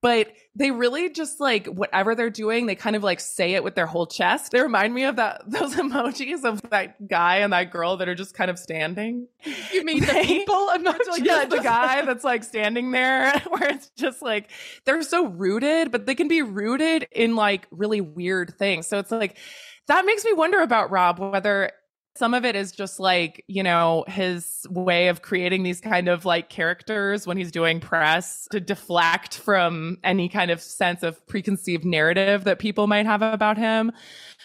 [0.00, 3.74] But they really just like whatever they're doing, they kind of like say it with
[3.74, 4.52] their whole chest.
[4.52, 8.14] They remind me of that those emojis of that guy and that girl that are
[8.14, 9.26] just kind of standing.
[9.72, 13.88] you mean the They- people emoji yeah, the guy that's like standing there where it's
[13.96, 14.50] just like
[14.84, 18.86] they're so rooted, but they can be rooted in like really weird things.
[18.86, 19.38] So it's like
[19.86, 21.72] that makes me wonder about Rob whether
[22.16, 26.24] some of it is just like, you know, his way of creating these kind of
[26.24, 31.84] like characters when he's doing press to deflect from any kind of sense of preconceived
[31.84, 33.90] narrative that people might have about him.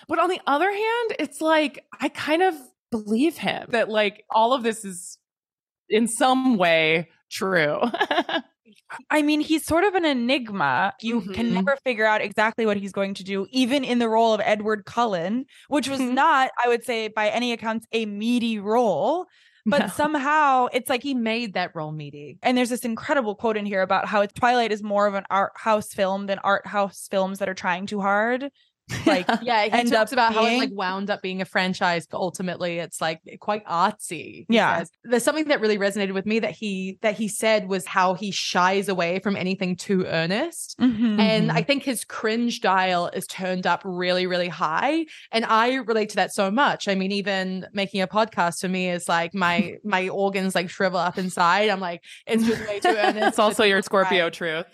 [0.07, 2.55] But on the other hand, it's like I kind of
[2.91, 5.19] believe him that like all of this is
[5.89, 7.79] in some way true.
[9.09, 10.93] I mean, he's sort of an enigma.
[11.01, 11.63] You can Mhm.
[11.65, 14.85] never figure out exactly what he's going to do, even in the role of Edward
[14.85, 16.13] Cullen, which was Mhm.
[16.13, 19.27] not, I would say, by any accounts, a meaty role.
[19.65, 19.87] But No.
[19.87, 23.81] somehow it's like he made that role meaty and there's this incredible quote in here
[23.83, 27.49] about how Twilight is more of an art house film than art house films that
[27.49, 28.49] are trying too hard.
[29.05, 32.07] like Yeah, he end talks up about how it like wound up being a franchise,
[32.07, 34.45] but ultimately it's like quite artsy.
[34.49, 34.79] Yeah.
[34.79, 34.91] says.
[35.03, 38.31] There's something that really resonated with me that he that he said was how he
[38.31, 40.75] shies away from anything too earnest.
[40.79, 41.19] Mhm.
[41.19, 45.05] And I think his cringe dial is turned up really, really high.
[45.31, 46.87] And I relate to that so much.
[46.87, 50.99] I mean, even making a podcast for me is like my my organs like shrivel
[50.99, 51.69] up inside.
[51.69, 53.27] I'm like, it's just way too earnest.
[53.27, 53.85] It's also your Right.
[53.85, 54.65] Scorpio truth.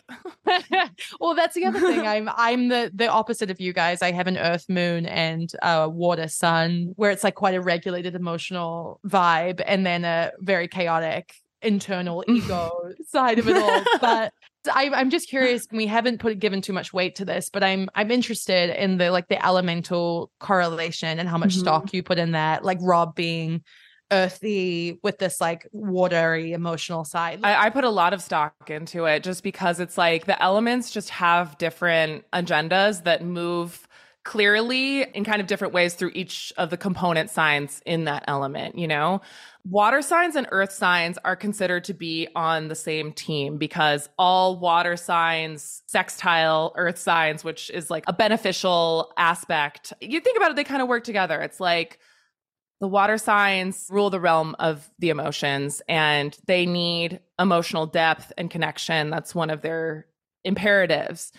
[1.19, 2.05] well, that's the other thing.
[2.07, 4.01] I'm I'm the the opposite of you guys.
[4.05, 8.15] I have an Earth Moon and a Water Sun, where it's like quite a regulated
[8.15, 12.71] emotional vibe, and then a very chaotic internal ego
[13.07, 13.83] side of it all.
[13.99, 14.31] But
[14.71, 15.67] I'm I'm just curious.
[15.71, 19.11] We haven't put given too much weight to this, but I'm I'm interested in the
[19.11, 21.59] like the elemental correlation and how much Mhm.
[21.59, 22.63] stock you put in that.
[22.63, 23.63] Like Rob being
[24.11, 27.39] earthy with this like watery emotional side.
[27.43, 30.91] I, I put a lot of stock into it just because it's like the elements
[30.91, 33.87] just have different agendas that move
[34.25, 38.77] clearly in kind of different ways through each of the component signs in that element,
[38.77, 39.21] you know?
[39.69, 44.59] Water signs and earth signs are considered to be on the same team because all
[44.59, 49.93] water signs sextile earth signs, which is like a beneficial aspect.
[50.01, 51.39] You think about it, they kind of work together.
[51.41, 51.99] It's like
[52.81, 58.49] the water signs rule the realm of the emotions and they need emotional depth and
[58.49, 59.11] connection.
[59.11, 60.07] That's one of their
[60.43, 61.31] imperatives.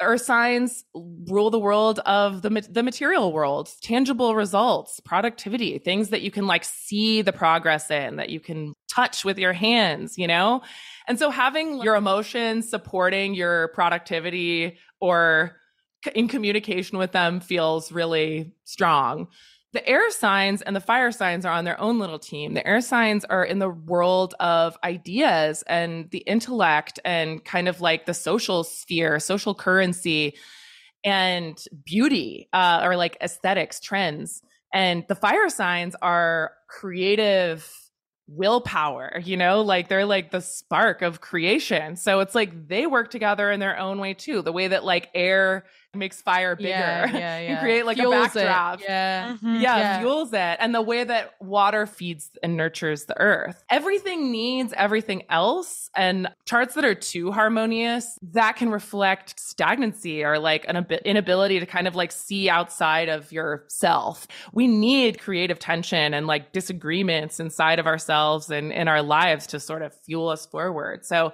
[0.00, 6.22] Earth signs rule the world of the, the material world, tangible results, productivity, things that
[6.22, 10.26] you can like see the progress in, that you can touch with your hands, you
[10.26, 10.62] know?
[11.08, 15.56] And so having your emotions supporting your productivity or
[16.14, 19.28] in communication with them feels really strong.
[19.74, 22.54] The air signs and the fire signs are on their own little team.
[22.54, 27.82] The air signs are in the world of ideas and the intellect and kind of
[27.82, 30.36] like the social sphere, social currency
[31.04, 34.42] and beauty uh, or like aesthetics, trends.
[34.72, 37.70] And the fire signs are creative
[38.26, 41.96] willpower, you know, like they're like the spark of creation.
[41.96, 44.42] So it's like they work together in their own way too.
[44.42, 45.64] The way that like air
[45.94, 47.60] makes fire bigger yeah, yeah, and yeah.
[47.60, 48.44] create like Fuels a it.
[48.44, 48.80] backdrop.
[48.82, 49.36] Yeah.
[49.42, 49.60] Mhm.
[49.62, 49.98] Yeah, Yeah.
[50.00, 50.56] fuels it.
[50.60, 53.64] And the way that water feeds and nurtures the earth.
[53.70, 55.88] Everything needs everything else.
[55.96, 61.58] And charts that are too harmonious, that can reflect stagnancy or like an ab- inability
[61.60, 64.26] to kind of like see outside of yourself.
[64.52, 69.60] We need creative tension and like disagreements inside of ourselves and in our lives to
[69.60, 71.04] sort of fuel us forward.
[71.04, 71.32] So,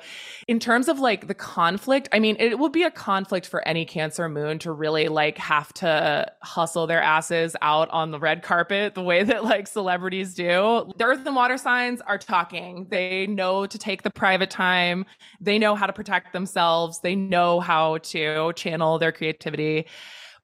[0.48, 3.84] in terms of like the conflict, I mean, it will be a conflict for any
[3.84, 8.94] Cancer moon to really like have to hustle their asses out on the red carpet
[8.94, 10.92] the way that like celebrities do.
[10.96, 12.86] The earth and water signs are talking.
[12.90, 15.06] They know to take the private time.
[15.40, 17.00] They know how to protect themselves.
[17.00, 19.86] They know how to channel their creativity.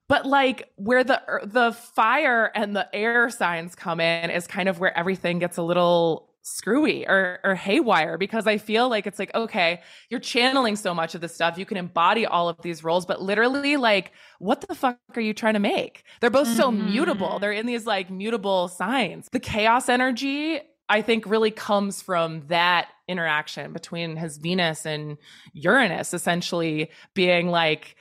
[0.08, 4.68] But like where the er, the fire and the air signs come in is kind
[4.68, 9.18] of where everything gets a little screwy or or haywire because I feel like it's
[9.18, 12.82] like okay, you're channeling so much of this stuff, you can embody all of these
[12.82, 16.04] roles, but literally like what the fuck are you trying to make?
[16.20, 16.72] They're both so Mhm.
[16.72, 17.38] mutable.
[17.38, 19.28] They're in these like mutable signs.
[19.32, 25.18] The chaos energy I think really comes from that interaction between his Venus and
[25.52, 27.96] Uranus essentially being like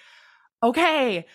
[0.64, 1.26] okay,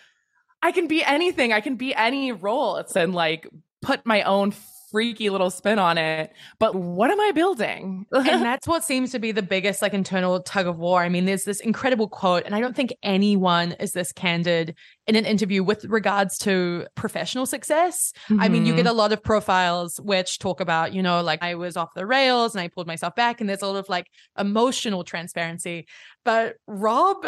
[0.61, 1.53] I can be anything.
[1.53, 2.77] I can be any role.
[2.77, 3.47] It's and like
[3.81, 4.51] put my own
[4.95, 6.31] freaky little spin on it.
[6.57, 8.05] But what am I building?
[8.13, 11.01] and that's what seems to be the biggest like internal tug of war.
[11.03, 14.73] I mean, there's this incredible quote, and I don't think anyone is this candid
[15.05, 18.13] in an interview with regards to professional success.
[18.39, 18.83] I mean, you Mm-hmm.
[18.83, 22.05] get a lot of profiles which talk about, you know, like I was off the
[22.05, 24.07] rails and I pulled myself back, and there's a lot of like
[24.39, 25.87] emotional transparency.
[26.23, 27.25] But Rob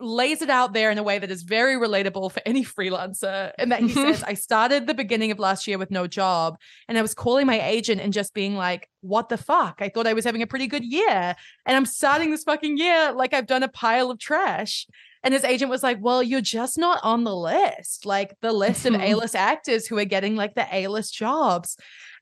[0.00, 3.52] lays it out there in a way that is very relatable for any freelancer.
[3.58, 4.12] And that he mm-hmm.
[4.12, 6.58] says, I started the beginning of last year with no job
[6.88, 9.76] and I was calling my agent and just being like, what the fuck?
[9.80, 11.36] I thought I was having a pretty good year.
[11.66, 14.86] And I'm starting this fucking year like I've done a pile of trash.
[15.22, 18.86] And his agent was like, Well, you're just not on the list, like the list
[18.86, 19.02] of mm-hmm.
[19.02, 21.76] A list actors who are getting like the A list jobs.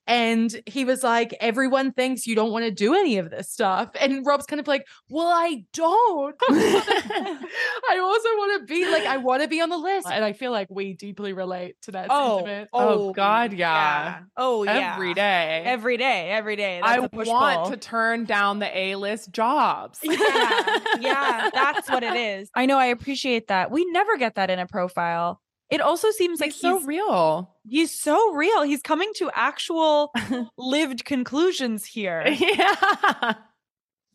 [0.06, 3.90] And he was like, Everyone thinks you don't want to do any of this stuff.
[3.98, 6.36] And Rob's kind of like, Well, I don't.
[6.50, 10.06] I also want to be like, I want to be on the list.
[10.10, 12.70] And I feel like we deeply relate to that Oh, sentiment.
[12.72, 14.20] Oh, oh God, yeah.
[14.36, 14.92] Oh yeah.
[14.94, 15.62] Every day.
[15.64, 16.30] Every day.
[16.30, 16.80] Every day.
[16.82, 17.70] I That's a push want pull.
[17.72, 19.98] to turn down the A list jobs.
[20.02, 22.50] yeah, yeah, that's what it is.
[22.54, 22.78] I know.
[22.78, 23.70] I appreciate that.
[23.70, 25.40] We never get that in a profile.
[25.70, 27.50] It also seems like It's so real.
[27.66, 28.62] he's so real.
[28.62, 30.12] He's coming to actual
[30.58, 32.24] lived conclusions here.
[32.28, 33.34] yeah.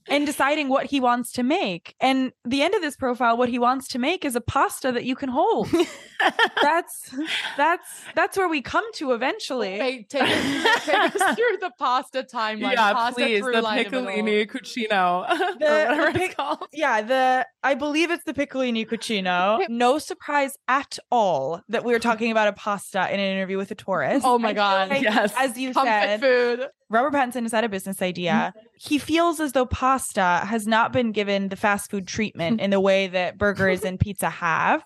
[0.09, 1.95] And deciding what he wants to make.
[1.99, 5.03] And the end of this profile, what he wants to make is a pasta that
[5.05, 5.69] you can hold.
[6.61, 7.15] that's
[7.57, 9.79] that's that's where we come to eventually.
[9.79, 12.73] Wait, take, us- take us through the pasta timeline.
[12.73, 13.39] yeah, pasta please.
[13.43, 14.05] The through line of it all.
[14.05, 16.67] piccolini cuscino, or The- whatever the it's called.
[16.73, 19.67] Yeah, the I believe it's the piccolini cuscino.
[19.69, 23.71] No surprise at all that we were talking about a pasta in an interview with
[23.71, 24.23] a Taurus.
[24.25, 24.89] Oh my I God.
[24.89, 25.33] like, Yes.
[25.37, 26.67] As you Comfort said, food.
[26.91, 28.53] Robert Pattinson has had a business idea.
[28.57, 28.65] Mm-hmm.
[28.79, 32.79] He feels as though pasta has not been given the fast food treatment in the
[32.79, 34.83] way that burgers and pizza have.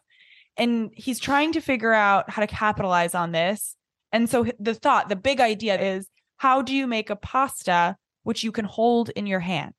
[0.57, 3.75] And he's trying to figure out how to capitalize on this.
[4.11, 6.07] And so the thought, the big idea is
[6.37, 9.73] how do you make a pasta which you can hold in your hand?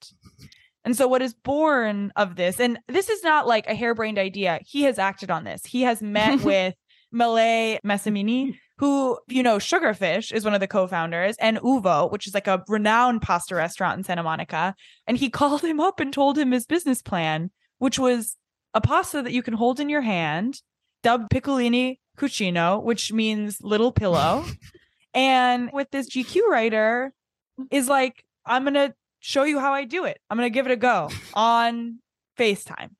[0.84, 4.60] And so what is born of this, and this is not like a harebrained idea.
[4.66, 5.64] He has acted on this.
[5.64, 6.74] He has met with
[7.10, 12.34] Malay Massimini, who, you know, Sugarfish is one of the co-founders, and Uovo, which is
[12.34, 14.74] like a renowned pasta restaurant in Santa Monica.
[15.06, 18.36] And he called him up and told him his business plan, which was
[18.74, 20.60] a pasta that you can hold in your hand,
[21.02, 24.44] dubbed piccolini cuscino, which means little pillow.
[25.14, 27.12] and with this GQ writer,
[27.70, 30.18] is like, I'm gonna show you how I do it.
[30.28, 31.98] I'm gonna give it a go on
[32.38, 32.90] FaceTime.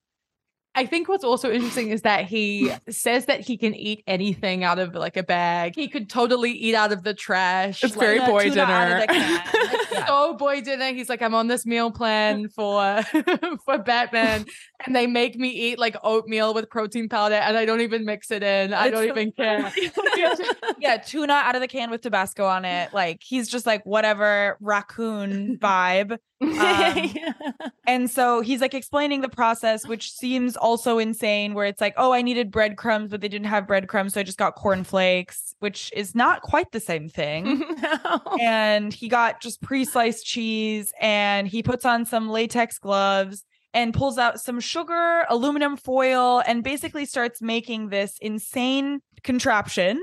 [0.77, 4.79] I think what's also interesting is that he says that he can eat anything out
[4.79, 5.75] of like a bag.
[5.77, 7.85] He could totally eat out of the trash.
[7.85, 9.01] It's Like, very boy tuna out of dinner.
[9.01, 9.43] the can.
[9.55, 10.07] it's Yeah.
[10.07, 10.93] so boy dinner.
[10.93, 13.03] He's like, I'm on this meal plan for
[13.65, 14.47] for Batman,
[14.85, 18.31] and they make me eat like oatmeal with protein powder, and I don't even mix
[18.33, 18.75] it in.
[18.75, 19.73] I It's don't so even care.
[20.81, 22.93] yeah, tuna out of the can with Tabasco on it.
[22.93, 26.19] Like he's just like whatever raccoon vibe.
[26.49, 27.15] Um,
[27.87, 32.13] And so he's like explaining the process, which seems also insane, where it's like, oh,
[32.13, 34.15] I needed breadcrumbs, but they didn't have breadcrumbs.
[34.15, 37.63] So I just got cornflakes, which is not quite the same thing.
[37.85, 38.21] No.
[38.41, 44.17] and he got just pre-sliced cheese and he puts on some latex gloves and pulls
[44.17, 50.01] out some sugar, aluminum foil, and basically starts making this insane contraption.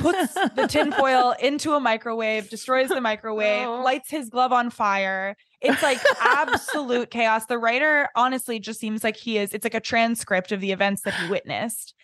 [0.00, 3.82] Puts the tinfoil into a microwave, destroys the microwave, Oh.
[3.82, 5.36] lights his glove on fire.
[5.60, 7.46] It's like absolute chaos.
[7.46, 11.02] The writer honestly just seems like he is, it's like a transcript of the events
[11.02, 11.94] that he witnessed.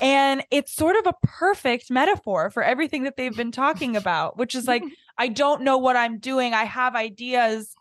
[0.00, 4.54] And it's sort of a perfect metaphor for everything that they've been talking about, which
[4.54, 4.84] is like,
[5.18, 6.54] I don't know what I'm doing.
[6.54, 7.72] I have ideas.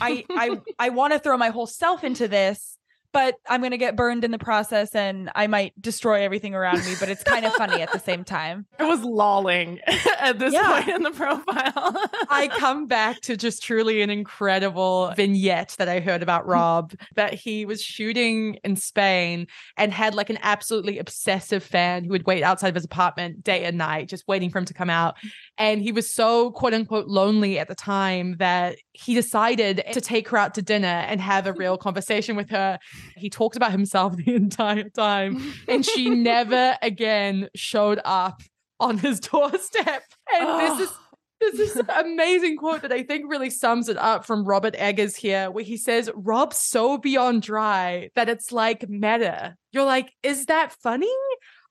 [0.00, 2.76] I I I want to throw my whole self into this,
[3.12, 6.84] but I'm going to get burned in the process and I might destroy everything around
[6.84, 8.66] me, but it's kind of funny at the same time.
[8.78, 9.80] I was lolling
[10.20, 10.82] at this Yeah.
[10.82, 11.96] point in the profile.
[12.30, 17.34] I come back to just truly an incredible vignette that I heard about Rob that
[17.34, 19.46] he was shooting in Spain
[19.76, 23.64] and had like an absolutely obsessive fan who would wait outside of his apartment day
[23.64, 25.16] and night, just waiting for him to come out.
[25.58, 30.28] And he was so quote unquote lonely at the time that he decided to take
[30.28, 32.78] her out to dinner and have a real conversation with her.
[33.16, 38.42] He talked about himself the entire time, and she never again showed up
[38.78, 40.02] on his doorstep.
[40.34, 40.96] And this is
[41.56, 45.64] this amazing quote that I think really sums it up from Robert Eggers here, where
[45.64, 49.56] he says, Rob's so beyond dry that it's like meta.
[49.72, 51.12] You're like, is that funny?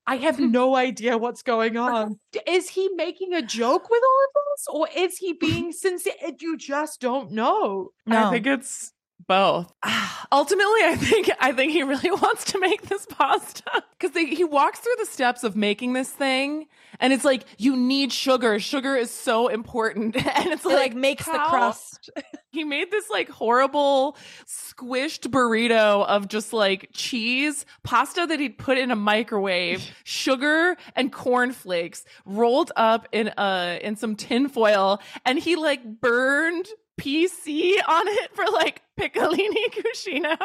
[0.08, 2.20] I have no idea what's going on.
[2.48, 4.68] Is he making a joke with all of this?
[4.68, 6.14] Or is he being sincere?
[6.40, 7.90] You just don't know.
[8.08, 8.92] I think it's
[9.30, 9.72] both.
[10.32, 13.64] Ultimately, I think I think he really wants to make this pasta
[13.98, 16.68] because he walks through the steps of making this thing,
[17.00, 18.60] and it's like you need sugar.
[18.60, 22.10] Sugar is so important, and it's It like, like makes the crust.
[22.52, 24.18] He made this like horrible
[24.48, 31.14] squished burrito of just like cheese, pasta that he'd put in a microwave, sugar and
[31.14, 36.68] cornflakes rolled up in uh in some tin foil, and he like burned
[37.00, 40.38] PC on it for like piccolini cuscino.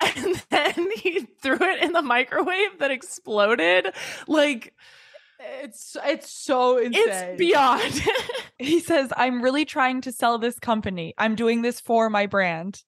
[0.00, 3.94] And then he threw it in the microwave that exploded.
[4.26, 4.74] Like
[5.62, 7.04] It's it's so insane.
[7.06, 8.02] it's beyond.
[8.60, 11.14] He says, I'm really trying to sell this company.
[11.16, 12.82] I'm doing this for my brand.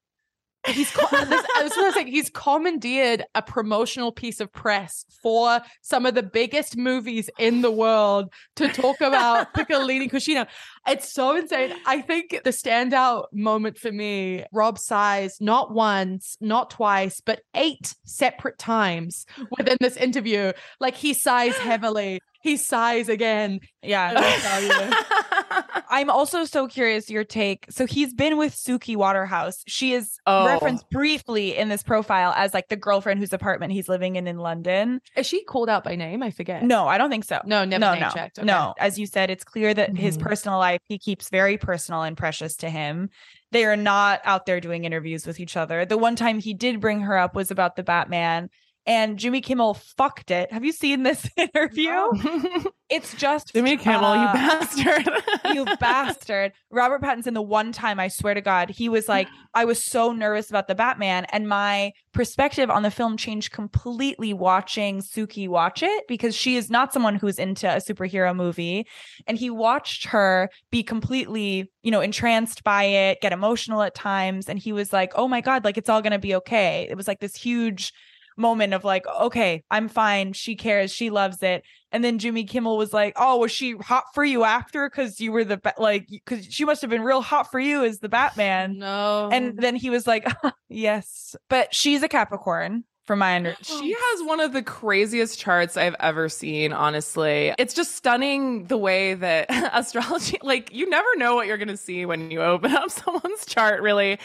[0.67, 5.61] He's co- this, I was gonna say he's commandeered a promotional piece of press for
[5.81, 10.47] some of the biggest movies in the world to talk about Piccolini Cuscino.
[10.87, 11.75] It's so insane.
[11.87, 17.95] I think the standout moment for me, Rob sighs not once, not twice, but eight
[18.05, 19.25] separate times
[19.57, 20.53] within this interview.
[20.79, 22.21] Like he sighs heavily.
[22.43, 23.61] He sighs again.
[23.83, 24.13] Yeah.
[25.91, 26.11] Let me tell you.
[26.11, 27.66] I'm also so curious your take.
[27.70, 29.62] So he's been with Suki Waterhouse.
[29.66, 30.47] She is Oh.
[30.47, 34.38] referenced briefly in this profile as like the girlfriend whose apartment he's living in in
[34.38, 35.01] London.
[35.16, 36.22] Is she called out by name?
[36.22, 36.62] I forget.
[36.62, 37.41] No, I don't think so.
[37.45, 38.38] No, never no, name no, checked.
[38.38, 38.47] Okay.
[38.47, 40.22] No, as you said, it's clear that his Mhm.
[40.22, 43.11] personal life he keeps very personal and precious to him.
[43.53, 45.84] They are not out there doing interviews with each other.
[45.84, 48.49] The one time he did bring her up was about the Batman,
[48.91, 50.53] and Jimmy Kimmel fucked it.
[50.53, 51.91] Have you seen this interview?
[52.91, 55.09] It's just Jimmy Kimmel, uh, you bastard.
[55.55, 56.51] you bastard.
[56.72, 60.12] Robert Pattinson, the one time I swear to God, he was like, I was so
[60.12, 65.84] nervous about the Batman, and my perspective on the film changed completely watching Suki watch
[65.84, 68.88] it because she is not someone who's into a superhero movie.
[69.28, 74.49] And he watched her be completely, you know, entranced by it, get emotional at times.
[74.49, 76.88] And he was like, oh my God, like it's all going to be okay.
[76.91, 77.93] It was like this huge
[78.41, 80.32] moment of like, okay, I'm fine.
[80.32, 80.93] She cares.
[80.93, 81.62] She loves it.
[81.93, 84.88] And then Jimmy Kimmel was like, "Oh, was she hot for you after?
[84.88, 87.84] Because you were the ba- like, because she must have been real hot for you
[87.84, 89.28] as the Batman." No.
[89.32, 90.24] And then he was like,
[90.68, 95.76] "Yes, but she's a Capricorn, from my under." She has one of the craziest charts
[95.76, 97.55] I've ever seen, honestly.
[97.59, 101.76] It's just stunning the way that astrology, like, you never know what you're going to
[101.76, 104.18] see when you open up someone's chart, really.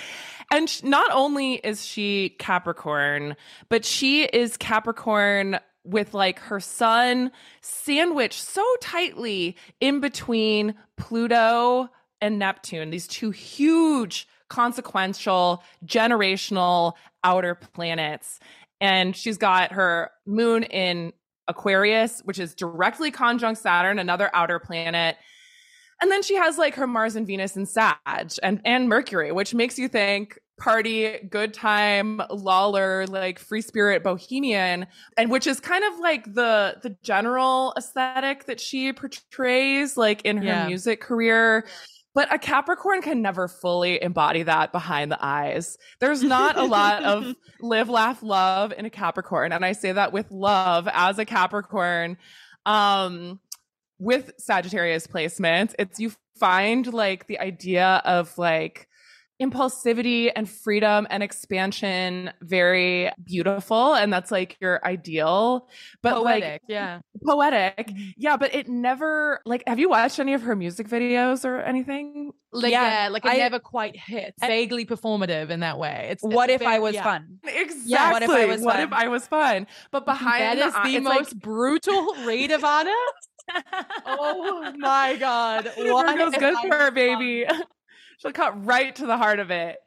[0.51, 3.35] And sh- not only is she Capricorn,
[3.69, 11.89] but she is Capricorn with like her sun sandwiched so tightly in between Pluto
[12.21, 18.39] and Neptune, these two huge, consequential, generational outer planets.
[18.81, 21.13] And she's got her moon in
[21.47, 25.15] Aquarius, which is directly conjunct Saturn, another outer planet.
[26.01, 27.95] And then she has like her Mars and Venus and Sag
[28.43, 34.87] and, and Mercury, which makes you think party, good time, lawler, like free spirit bohemian,
[35.17, 40.37] and which is kind of like the the general aesthetic that she portrays like in
[40.37, 40.67] her Yeah.
[40.67, 41.65] music career.
[42.15, 45.77] But a Capricorn can never fully embody that behind the eyes.
[45.99, 49.51] There's not a lot of live, laugh, love in a Capricorn.
[49.51, 52.17] And I say that with love as a Capricorn.
[52.65, 53.41] Um,
[53.99, 58.87] with Sagittarius placements, it's you find like the idea of like
[59.41, 65.67] impulsivity and freedom and expansion very beautiful and that's like your ideal
[66.01, 66.61] but like poetic.
[66.69, 66.99] yeah.
[67.25, 68.09] poetic mm-hmm.
[68.17, 72.31] yeah but it never like have you watched any of her music videos or anything
[72.53, 74.37] Like Yeah, yeah, like it I- never quite hits.
[74.41, 76.07] I- Vaguely performative in that way.
[76.11, 77.03] It's What it's if I was yeah.
[77.03, 77.39] fun?
[77.43, 78.83] exactly what if I was what fun?
[78.87, 82.51] if I was fun but behind That the is the it's most like, brutal read
[82.51, 82.91] of honor
[84.05, 85.69] Oh my god!
[85.77, 87.45] What Virgo's if good I for her, baby.
[88.17, 89.77] She'll cut right to the heart of it.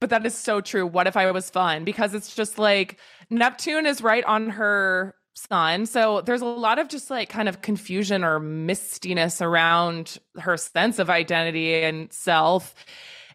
[0.00, 0.86] But that is so true.
[0.86, 1.84] What if I was fun?
[1.84, 2.98] Because it's just like
[3.30, 5.86] Neptune is right on her sun.
[5.86, 10.98] So there's a lot of just like kind of confusion or mistiness around her sense
[10.98, 12.74] of identity and self.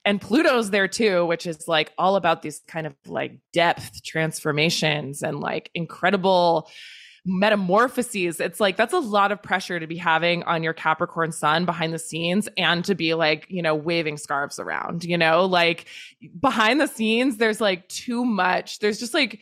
[0.05, 5.21] And Pluto's there too, which is like all about these kind of like depth transformations
[5.23, 6.69] and like incredible
[7.25, 8.39] metamorphoses.
[8.39, 11.93] It's like that's a lot of pressure to be having on your Capricorn sun behind
[11.93, 15.85] the scenes and to be like, you know, waving scarves around, you know, like
[16.39, 18.79] behind the scenes, there's like too much.
[18.79, 19.39] There's just like,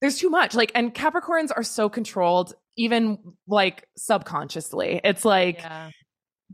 [0.00, 0.54] there's too much.
[0.54, 5.00] Like, and Capricorns are so controlled, even like subconsciously.
[5.02, 5.90] It's like, Yeah.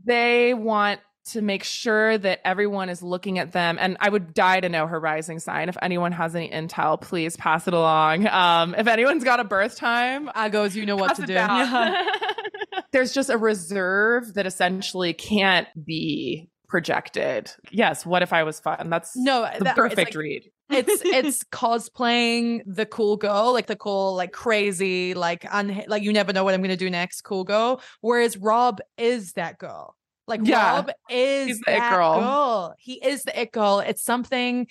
[0.05, 4.59] they want to make sure that everyone is looking at them and i would die
[4.59, 8.75] to know her rising sign if anyone has any intel please pass it along um
[8.75, 11.33] if anyone's got a birth time Agos, you know what to do.
[11.33, 11.95] down.
[12.91, 18.89] there's just a reserve that essentially can't be projected yes what if i was fun
[18.89, 23.67] that's No, the that- it's perfect like- read it's it's cosplaying the cool girl, like
[23.67, 27.21] the cool, like crazy, like un- like you never know what I'm gonna do next,
[27.21, 27.81] cool girl.
[28.01, 29.95] Whereas Rob is that girl.
[30.27, 30.75] Like Yeah.
[30.75, 32.75] Rob is He's the it that girl.
[32.77, 33.79] He is the it girl.
[33.79, 34.67] It's something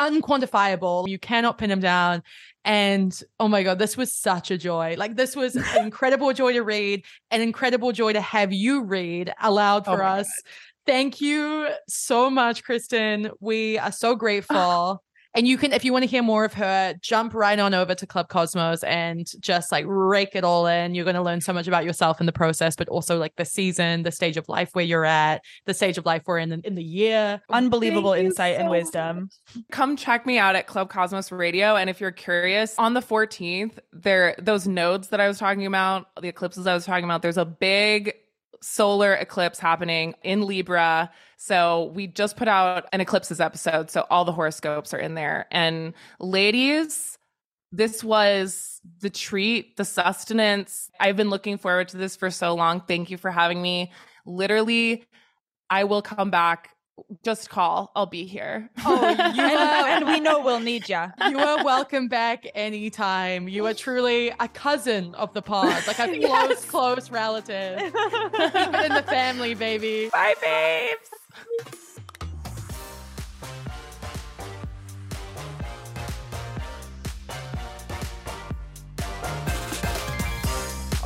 [0.00, 1.08] unquantifiable.
[1.08, 2.22] You cannot pin him down.
[2.64, 4.96] And oh my god, this was such a joy.
[4.98, 9.32] Like this was an incredible joy to read, an incredible joy to have you read
[9.40, 10.28] aloud Oh for my us.
[10.86, 13.30] Thank you so much, Kristen.
[13.40, 15.02] We are so grateful.
[15.36, 17.94] And you can, if you want to hear more of her, jump right on over
[17.94, 20.94] to Club Cosmos and just like rake it all in.
[20.94, 23.44] You're going to learn so much about yourself in the process, but also like the
[23.44, 26.74] season, the stage of life where you're at, the stage of life we're in in
[26.74, 27.42] the year.
[27.50, 29.28] Unbelievable Thank insight and so wisdom.
[29.70, 31.76] come check me out at Club Cosmos Radio.
[31.76, 36.06] And if you're curious, on the 14th, there those nodes that I was talking about,
[36.20, 38.14] the eclipses I was talking about, there's a big
[38.62, 41.10] solar eclipse happening in Libra.
[41.36, 43.90] So we just put out an eclipses episode.
[43.90, 45.46] So all the horoscopes are in there.
[45.50, 47.18] And ladies,
[47.72, 50.90] this was the treat, the sustenance.
[51.00, 52.80] I've been looking forward to this for so long.
[52.80, 53.92] Thank you for having me.
[54.24, 55.04] Literally,
[55.68, 56.70] I will come back.
[57.22, 57.92] Just call.
[57.94, 58.70] I'll be here.
[58.84, 61.04] Oh, you and, we know we'll need you.
[61.28, 63.48] you are welcome back anytime.
[63.48, 67.78] You are truly a cousin of the pod, like a close, close relative.
[67.78, 70.08] Keep it in the family, baby.
[70.12, 71.10] Bye, babes.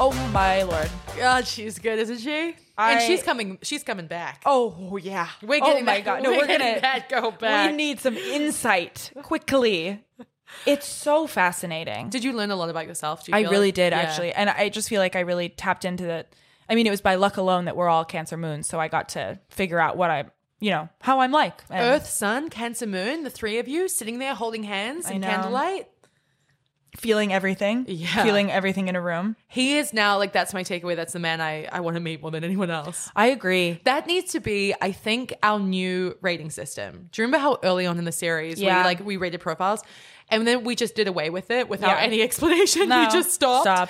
[0.02, 0.88] Oh my lord.
[1.20, 2.56] God, she's good, isn't she?
[2.78, 3.58] and she's coming.
[3.62, 4.42] She's coming back.
[4.46, 5.28] Oh yeah.
[5.42, 6.22] We're getting oh my that- god.
[6.22, 7.70] No, we're we're, gonna that go back.
[7.70, 10.02] We need some insight quickly.
[10.66, 12.08] It's so fascinating.
[12.10, 13.24] Did you learn a lot about yourself?
[13.24, 14.00] Do you I really like- did Yeah.
[14.00, 16.26] actually, and I just feel like I really tapped into the.
[16.68, 19.10] I mean, it was by luck alone that we're all Cancer moons, so I got
[19.10, 20.26] to figure out what I,
[20.60, 21.64] you know, how I'm like.
[21.68, 25.22] And Earth, Sun, Cancer, Moon, the three of you sitting there holding hands I in
[25.22, 25.88] candlelight.
[26.96, 27.84] Feeling everything.
[27.88, 28.22] Yeah.
[28.24, 29.36] feeling everything in a room.
[29.48, 30.96] He is now like that's my takeaway.
[30.96, 33.10] That's the man I I want to meet more than anyone else.
[33.14, 33.80] I agree.
[33.84, 37.08] That needs to be, I think, our new rating system.
[37.12, 38.78] Do you remember how early on in the series, Yeah.
[38.78, 39.82] we like we rated profiles,
[40.28, 42.02] and then we just did away with it without Yeah.
[42.04, 42.88] any explanation?
[42.88, 43.64] No, we just stopped.
[43.64, 43.88] stop.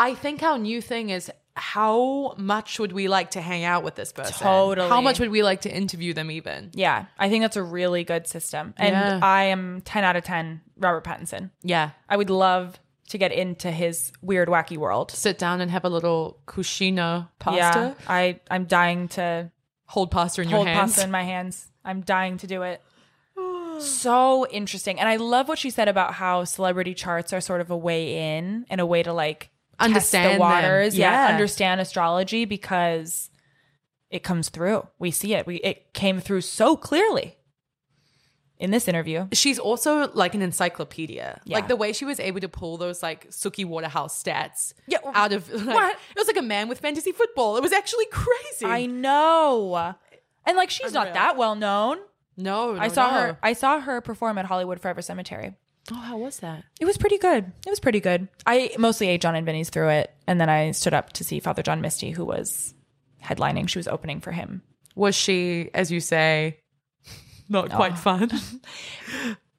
[0.00, 1.28] I think our new thing is
[1.58, 4.34] how much would we like to hang out with this person?
[4.34, 4.88] Totally.
[4.88, 6.30] How much would we like to interview them?
[6.30, 9.20] Even Yeah, I think that's a really good system, and Yeah.
[9.22, 10.60] I am ten out of ten.
[10.78, 11.50] Robert Pattinson.
[11.62, 11.90] yeah.
[12.08, 12.78] I would love
[13.10, 15.10] to get into his weird, wacky world.
[15.10, 17.58] Sit down and have a little cucina pasta.
[17.58, 19.50] Yeah, I I'm dying to
[19.86, 20.76] Hold pasta in your hands.
[20.78, 21.70] hold pasta in my hands.
[21.84, 22.82] I'm dying to do it.
[23.80, 24.98] so interesting.
[25.00, 28.36] And I love what she said about how celebrity charts are sort of a way
[28.36, 30.96] in and a way to like Understand the waters.
[30.96, 31.26] Yeah.
[31.26, 31.32] Yeah.
[31.32, 33.30] Understand astrology because
[34.10, 34.86] it comes through.
[34.98, 35.46] We see it.
[35.46, 37.36] We it came through so clearly
[38.58, 39.28] in this interview.
[39.32, 41.40] She's also like an encyclopedia.
[41.44, 41.54] Yeah.
[41.56, 45.32] Like the way she was able to pull those like Suki Waterhouse stats Yeah, out
[45.32, 45.92] of like, what?
[45.92, 47.56] it was like a man with fantasy football.
[47.56, 48.64] It was actually crazy.
[48.66, 49.94] I know.
[50.44, 51.98] And like she's not that well known.
[52.36, 53.20] no, no, I saw no.
[53.20, 55.54] her I saw her perform at Hollywood Forever Cemetery.
[55.90, 56.64] Oh, how was that?
[56.80, 57.50] It was pretty good.
[57.66, 58.28] It was pretty good.
[58.46, 61.40] I mostly ate Jon and Vinny's through it, and then I stood up to see
[61.40, 62.74] Father John Misty, who was
[63.24, 63.68] headlining.
[63.68, 64.62] She was opening for him.
[64.94, 66.58] Was she, as you say,
[67.48, 68.30] not quite fun?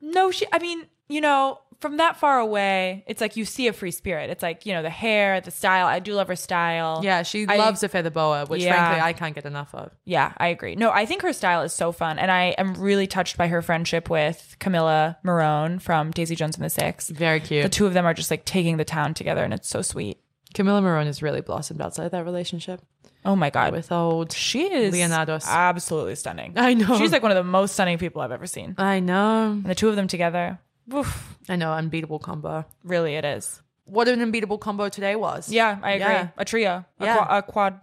[0.01, 0.45] No, she.
[0.53, 4.29] I mean, you know, from that far away, it's like you see a free spirit.
[4.29, 5.87] It's like you know the hair, the style.
[5.87, 7.01] I do love her style.
[7.03, 8.73] yeah, she I- loves a feather boa, which Yeah.
[8.75, 9.91] frankly I can't get enough of.
[10.05, 10.75] Yeah, I agree.
[10.75, 13.61] No, I think her style is so fun, and I am really touched by her
[13.61, 17.09] friendship with Camila Morrone from Daisy Jones and the Six.
[17.09, 17.63] Very cute.
[17.63, 20.19] The two of them are just like taking the town together, and it's so sweet.
[20.55, 22.81] Camila Morrone has really blossomed outside of that relationship
[23.23, 24.31] Oh my god, with old.
[24.31, 25.45] she is Leonardo's.
[25.47, 26.53] absolutely stunning.
[26.57, 26.97] I know.
[26.97, 28.73] She's like one of the most stunning people I've ever seen.
[28.77, 29.51] I know.
[29.51, 30.57] And the two of them together,
[30.93, 31.71] oof, I know.
[31.73, 32.65] Unbeatable combo.
[32.83, 33.61] really it is.
[33.85, 35.49] What an unbeatable combo today was.
[35.49, 36.05] Yeah, I agree.
[36.05, 36.27] Yeah.
[36.37, 37.15] A trio, a, Yeah.
[37.17, 37.79] qua- a quad,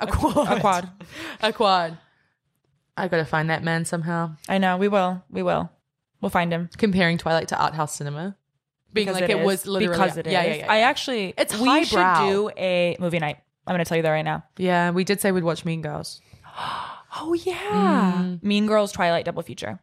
[0.00, 0.48] A quad.
[0.58, 0.88] a quad.
[1.42, 1.98] A quad.
[2.96, 4.32] I gotta find that man somehow.
[4.48, 4.76] I know.
[4.76, 5.22] We will.
[5.30, 5.70] We will.
[6.20, 6.68] We'll find him.
[6.76, 8.36] Comparing Twilight to art house cinema.
[8.92, 10.32] Being Because like it was literally because it is.
[10.32, 10.72] yeah, yeah, yeah.
[10.72, 11.34] I actually.
[11.38, 12.14] It's we highbrow.
[12.26, 13.38] should do a movie night.
[13.66, 14.44] I'm going to tell you that right now.
[14.56, 16.20] yeah, we did say we'd watch Mean Girls.
[17.20, 18.12] Oh yeah.
[18.18, 18.42] Mm.
[18.42, 19.80] Mean Girls, Twilight double feature.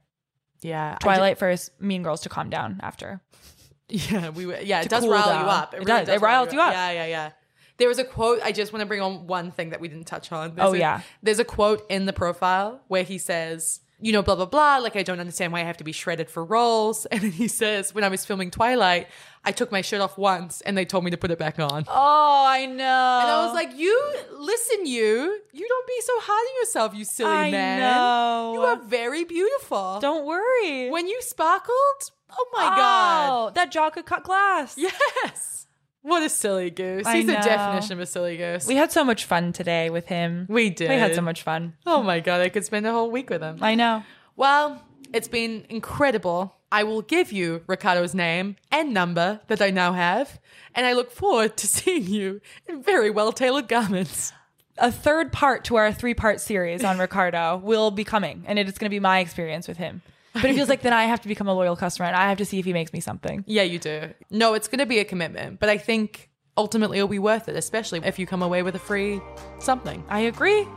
[0.66, 3.22] Yeah, Twilight first, Mean Girls to calm down after.
[3.90, 4.46] yeah, we.
[4.64, 5.44] Yeah, it does cool rile down.
[5.46, 5.74] you up.
[5.74, 6.08] It does.
[6.10, 6.74] It rile riles you up.
[6.74, 7.32] Yeah, yeah, yeah.
[7.78, 8.40] There was a quote.
[8.44, 10.56] I just want to bring on one thing that we didn't touch on.
[10.56, 11.02] There's Oh, a- yeah.
[11.22, 14.78] There's a quote in the profile where he says, you know, blah blah blah.
[14.78, 17.06] Like I don't understand why I have to be shredded for roles.
[17.16, 19.08] And then he says, when I was filming Twilight,
[19.46, 21.86] I took my shirt off once, and they told me to put it back on.
[21.88, 22.74] Oh, I know.
[22.74, 27.06] And I was like, you listen, you, you don't be so hard on yourself, you
[27.06, 27.80] silly I man.
[27.80, 28.54] know.
[28.54, 30.00] You are very beautiful.
[30.02, 30.90] don't worry.
[30.90, 33.30] when you sparkled, oh my oh, god.
[33.30, 34.78] Oh, that jaw could cut glass.
[35.26, 35.65] Yes.
[36.06, 37.08] What a silly goose.
[37.08, 38.68] I He's the definition of a silly goose.
[38.68, 40.46] We had so much fun today with him.
[40.48, 40.92] We did.
[40.92, 41.74] We had so much fun.
[41.84, 43.58] Oh my god, I could spend a whole week with him.
[43.60, 44.04] I know.
[44.36, 44.84] Well,
[45.14, 46.58] it's been incredible.
[46.72, 50.40] I will give you Ricardo's name and number that I now have,
[50.76, 54.32] and I look forward to seeing you in very well tailored garments.
[54.78, 58.68] A third part to our three part series on Ricardo will be coming, and it
[58.68, 60.04] is going to be my experience with him.
[60.36, 62.38] But it feels like then I have to become a loyal customer and I have
[62.40, 63.44] to see if he makes me something.
[63.48, 64.14] Yeah, you do.
[64.30, 67.56] No, it's going to be a commitment, but I think ultimately it'll be worth it,
[67.56, 69.22] especially if you come away with a free
[69.60, 70.04] something.
[70.10, 70.68] I agree.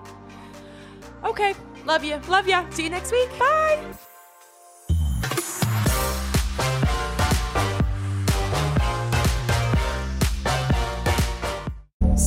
[1.24, 1.54] Okay.
[1.84, 2.20] Love you.
[2.28, 2.68] Love ya.
[2.70, 3.28] See you next week.
[3.38, 3.94] Bye.